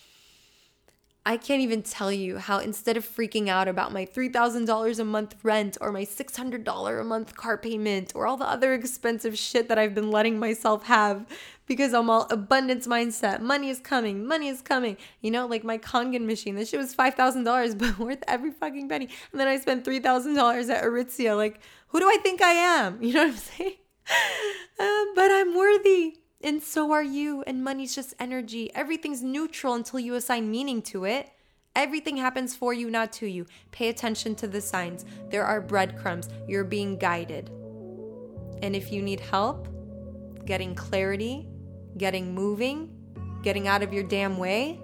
I 1.23 1.37
can't 1.37 1.61
even 1.61 1.83
tell 1.83 2.11
you 2.11 2.39
how 2.39 2.57
instead 2.57 2.97
of 2.97 3.07
freaking 3.07 3.47
out 3.47 3.67
about 3.67 3.93
my 3.93 4.07
$3,000 4.07 4.99
a 4.99 5.05
month 5.05 5.35
rent 5.43 5.77
or 5.79 5.91
my 5.91 6.01
$600 6.03 6.99
a 6.99 7.03
month 7.03 7.35
car 7.35 7.59
payment 7.59 8.11
or 8.15 8.25
all 8.25 8.37
the 8.37 8.49
other 8.49 8.73
expensive 8.73 9.37
shit 9.37 9.69
that 9.69 9.77
I've 9.77 9.93
been 9.93 10.09
letting 10.09 10.39
myself 10.39 10.85
have 10.85 11.27
because 11.67 11.93
I'm 11.93 12.09
all 12.09 12.25
abundance 12.31 12.87
mindset. 12.87 13.39
Money 13.39 13.69
is 13.69 13.79
coming, 13.79 14.25
money 14.25 14.47
is 14.47 14.63
coming. 14.63 14.97
You 15.21 15.29
know, 15.29 15.45
like 15.45 15.63
my 15.63 15.77
Kangen 15.77 16.25
machine, 16.25 16.55
this 16.55 16.69
shit 16.69 16.79
was 16.79 16.95
$5,000 16.95 17.77
but 17.77 17.99
worth 17.99 18.23
every 18.27 18.51
fucking 18.51 18.89
penny. 18.89 19.07
And 19.31 19.39
then 19.39 19.47
I 19.47 19.59
spent 19.59 19.85
$3,000 19.85 20.69
at 20.69 20.83
Aritzia. 20.83 21.37
Like, 21.37 21.61
who 21.89 21.99
do 21.99 22.07
I 22.07 22.17
think 22.23 22.41
I 22.41 22.53
am? 22.53 22.97
You 23.03 23.13
know 23.13 23.25
what 23.25 23.33
I'm 23.33 23.37
saying? 23.37 23.75
Um, 24.79 25.11
but 25.13 25.29
I'm 25.29 25.55
worthy. 25.55 26.20
And 26.43 26.61
so 26.61 26.91
are 26.91 27.03
you. 27.03 27.43
And 27.47 27.63
money's 27.63 27.95
just 27.95 28.13
energy. 28.19 28.73
Everything's 28.73 29.21
neutral 29.21 29.73
until 29.73 29.99
you 29.99 30.15
assign 30.15 30.49
meaning 30.49 30.81
to 30.83 31.05
it. 31.05 31.29
Everything 31.75 32.17
happens 32.17 32.55
for 32.55 32.73
you, 32.73 32.89
not 32.89 33.13
to 33.13 33.27
you. 33.27 33.45
Pay 33.71 33.89
attention 33.89 34.35
to 34.35 34.47
the 34.47 34.59
signs. 34.59 35.05
There 35.29 35.45
are 35.45 35.61
breadcrumbs. 35.61 36.29
You're 36.47 36.65
being 36.65 36.97
guided. 36.97 37.49
And 38.61 38.75
if 38.75 38.91
you 38.91 39.01
need 39.01 39.19
help 39.19 39.67
getting 40.45 40.75
clarity, 40.75 41.47
getting 41.97 42.33
moving, 42.33 42.89
getting 43.43 43.67
out 43.67 43.83
of 43.83 43.93
your 43.93 44.03
damn 44.03 44.37
way, 44.37 44.79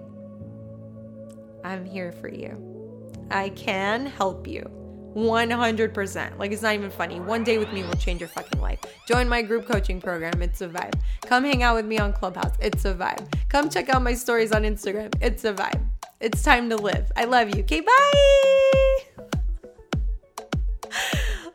I'm 1.64 1.84
here 1.84 2.12
for 2.12 2.28
you. 2.28 3.12
I 3.30 3.50
can 3.50 4.06
help 4.06 4.46
you. 4.46 4.77
100%. 5.14 6.38
Like, 6.38 6.52
it's 6.52 6.62
not 6.62 6.74
even 6.74 6.90
funny. 6.90 7.20
One 7.20 7.44
day 7.44 7.58
with 7.58 7.72
me 7.72 7.82
will 7.82 7.94
change 7.94 8.20
your 8.20 8.28
fucking 8.28 8.60
life. 8.60 8.80
Join 9.06 9.28
my 9.28 9.42
group 9.42 9.66
coaching 9.66 10.00
program. 10.00 10.42
It's 10.42 10.60
a 10.60 10.68
vibe. 10.68 10.94
Come 11.22 11.44
hang 11.44 11.62
out 11.62 11.76
with 11.76 11.86
me 11.86 11.98
on 11.98 12.12
Clubhouse. 12.12 12.54
It's 12.60 12.84
a 12.84 12.94
vibe. 12.94 13.32
Come 13.48 13.68
check 13.70 13.88
out 13.88 14.02
my 14.02 14.14
stories 14.14 14.52
on 14.52 14.62
Instagram. 14.62 15.14
It's 15.20 15.44
a 15.44 15.52
vibe. 15.54 15.80
It's 16.20 16.42
time 16.42 16.68
to 16.70 16.76
live. 16.76 17.10
I 17.16 17.24
love 17.24 17.54
you. 17.54 17.62
Okay, 17.62 17.80
bye. 17.80 18.98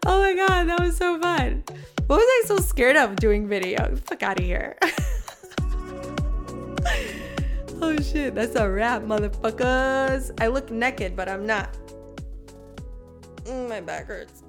Oh 0.05 0.19
my 0.19 0.33
God, 0.35 0.65
that 0.65 0.81
was 0.81 0.97
so 0.97 1.17
fun. 1.17 1.63
What 2.07 2.17
was 2.17 2.27
I 2.27 2.43
so 2.45 2.57
scared 2.57 2.97
of 2.97 3.15
doing 3.15 3.47
video? 3.47 3.95
Fuck 3.95 4.21
out 4.21 4.37
of 4.37 4.45
here. 4.45 4.77
oh 7.81 7.95
shit, 8.01 8.35
that's 8.35 8.55
a 8.57 8.69
wrap, 8.69 9.03
motherfuckers. 9.03 10.29
I 10.41 10.47
look 10.47 10.69
naked, 10.71 11.15
but 11.15 11.29
I'm 11.29 11.45
not. 11.45 11.69
Mm, 13.45 13.69
my 13.69 13.81
back 13.81 14.05
hurts. 14.07 14.42